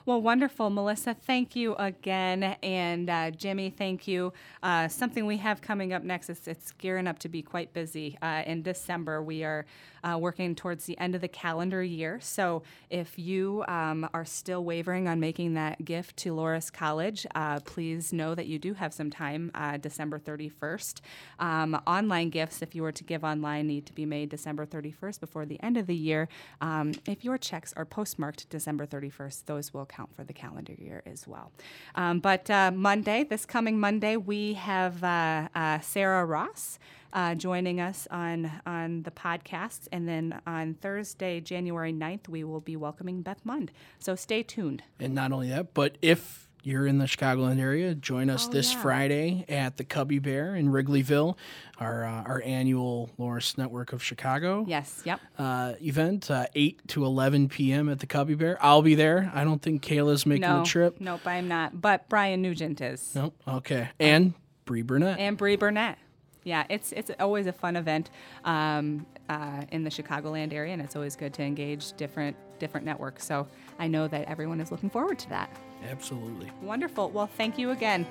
Well, 0.04 0.20
wonderful. 0.20 0.68
Melissa, 0.68 1.14
thank 1.14 1.54
you 1.54 1.76
again. 1.76 2.42
And 2.60 3.08
uh, 3.08 3.30
Jimmy, 3.30 3.70
thank 3.70 4.08
you. 4.08 4.32
Uh, 4.60 4.88
something 4.88 5.26
we 5.26 5.36
have 5.36 5.62
coming 5.62 5.92
up 5.92 6.02
next 6.02 6.28
is 6.28 6.48
it's 6.48 6.72
gearing 6.72 7.06
up 7.06 7.20
to 7.20 7.28
be 7.28 7.40
quite 7.40 7.72
busy. 7.72 8.18
Uh, 8.20 8.42
in 8.44 8.62
December, 8.62 9.22
we 9.22 9.44
are 9.44 9.64
uh, 10.02 10.18
working 10.18 10.56
towards 10.56 10.86
the 10.86 10.98
end 10.98 11.14
of 11.14 11.20
the 11.20 11.28
calendar 11.28 11.84
year. 11.84 12.18
So 12.20 12.64
if 12.90 13.16
you 13.16 13.64
um, 13.68 14.08
are 14.12 14.24
still 14.24 14.64
wavering 14.64 15.06
on 15.06 15.20
making 15.20 15.54
that 15.54 15.84
gift 15.84 16.16
to 16.18 16.34
Loras 16.34 16.72
College, 16.72 17.24
uh, 17.36 17.60
please 17.60 18.12
know 18.12 18.34
that 18.34 18.46
you 18.46 18.58
do 18.58 18.74
have 18.74 18.92
some 18.92 19.08
time, 19.10 19.52
uh, 19.54 19.76
December 19.76 20.18
31st. 20.18 21.00
Um, 21.38 21.80
online 21.86 22.30
gifts, 22.30 22.62
if 22.62 22.74
you 22.74 22.82
were 22.82 22.90
to 22.90 23.04
give 23.04 23.22
online, 23.22 23.68
need 23.68 23.86
to 23.86 23.92
be 23.92 24.04
made 24.04 24.30
December 24.30 24.66
31st 24.66 25.20
before 25.20 25.46
the 25.46 25.62
end 25.62 25.76
of 25.76 25.86
the 25.86 25.94
year. 25.94 26.28
Um, 26.60 26.92
if 27.06 27.24
your 27.24 27.38
checks 27.38 27.72
are 27.76 27.84
postmarked 27.84 28.48
December 28.50 28.84
31st, 28.86 29.44
those 29.46 29.72
will 29.72 29.86
count 29.92 30.14
for 30.14 30.24
the 30.24 30.32
calendar 30.32 30.74
year 30.78 31.02
as 31.06 31.28
well. 31.28 31.52
Um, 31.94 32.20
but 32.20 32.48
uh, 32.50 32.72
Monday, 32.74 33.24
this 33.24 33.44
coming 33.44 33.78
Monday, 33.78 34.16
we 34.16 34.54
have 34.54 35.04
uh, 35.04 35.48
uh, 35.54 35.80
Sarah 35.80 36.24
Ross 36.24 36.78
uh, 37.12 37.34
joining 37.34 37.80
us 37.80 38.08
on, 38.10 38.50
on 38.66 39.02
the 39.02 39.10
podcast. 39.10 39.88
And 39.92 40.08
then 40.08 40.40
on 40.46 40.74
Thursday, 40.74 41.40
January 41.40 41.92
9th, 41.92 42.28
we 42.28 42.44
will 42.44 42.60
be 42.60 42.76
welcoming 42.76 43.22
Beth 43.22 43.40
Mund. 43.44 43.70
So 43.98 44.16
stay 44.16 44.42
tuned. 44.42 44.82
And 44.98 45.14
not 45.14 45.32
only 45.32 45.50
that, 45.50 45.74
but 45.74 45.98
if 46.00 46.48
you're 46.62 46.86
in 46.86 46.98
the 46.98 47.06
Chicagoland 47.06 47.58
area, 47.60 47.94
join 47.94 48.30
us 48.30 48.46
Oh, 48.48 48.52
this 48.52 48.72
yeah. 48.72 48.80
Friday 48.82 49.44
at 49.48 49.76
the 49.76 49.84
Cubby 49.84 50.18
Bear 50.18 50.54
in 50.54 50.68
Wrigleyville, 50.68 51.36
our 51.78 52.04
uh, 52.04 52.22
our 52.24 52.42
annual 52.44 53.10
Loras 53.18 53.58
Network 53.58 53.92
of 53.92 54.02
Chicago 54.02 54.64
Yes, 54.68 55.02
yep. 55.04 55.20
uh, 55.38 55.74
event, 55.82 56.30
uh, 56.30 56.46
8 56.54 56.88
to 56.88 57.04
11 57.04 57.48
p.m. 57.48 57.88
at 57.88 57.98
the 58.00 58.06
Cubby 58.06 58.34
Bear. 58.34 58.56
I'll 58.60 58.82
be 58.82 58.94
there. 58.94 59.30
I 59.34 59.44
don't 59.44 59.60
think 59.60 59.82
Kayla's 59.82 60.24
making 60.26 60.42
No, 60.42 60.60
the 60.60 60.64
trip. 60.66 60.96
nope, 61.00 61.20
I'm 61.26 61.48
not. 61.48 61.80
But 61.80 62.08
Brian 62.08 62.42
Nugent 62.42 62.80
is. 62.80 63.12
Nope. 63.14 63.34
Okay. 63.46 63.88
And 63.98 64.34
Bree 64.64 64.82
Burnett. 64.82 65.18
and 65.18 65.36
Bree 65.36 65.56
Burnett. 65.56 65.98
Yeah, 66.44 66.64
it's 66.68 66.90
it's 66.92 67.10
always 67.20 67.46
a 67.46 67.52
fun 67.52 67.76
event 67.76 68.10
um, 68.44 69.06
uh, 69.28 69.64
in 69.70 69.84
the 69.84 69.90
Chicagoland 69.90 70.52
area, 70.52 70.72
and 70.72 70.82
it's 70.82 70.96
always 70.96 71.16
good 71.16 71.32
to 71.34 71.42
engage 71.42 71.92
different 71.94 72.36
different 72.58 72.86
networks. 72.86 73.24
So 73.24 73.46
I 73.78 73.88
know 73.88 74.06
that 74.08 74.28
everyone 74.28 74.60
is 74.60 74.70
looking 74.70 74.90
forward 74.90 75.18
to 75.20 75.28
that. 75.30 75.50
Absolutely. 75.90 76.50
Wonderful. 76.62 77.10
Well, 77.10 77.26
thank 77.26 77.58
you 77.58 77.70
again. 77.70 78.06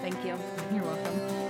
Thank 0.00 0.14
you. 0.24 0.38
You're 0.72 0.84
welcome. 0.84 1.49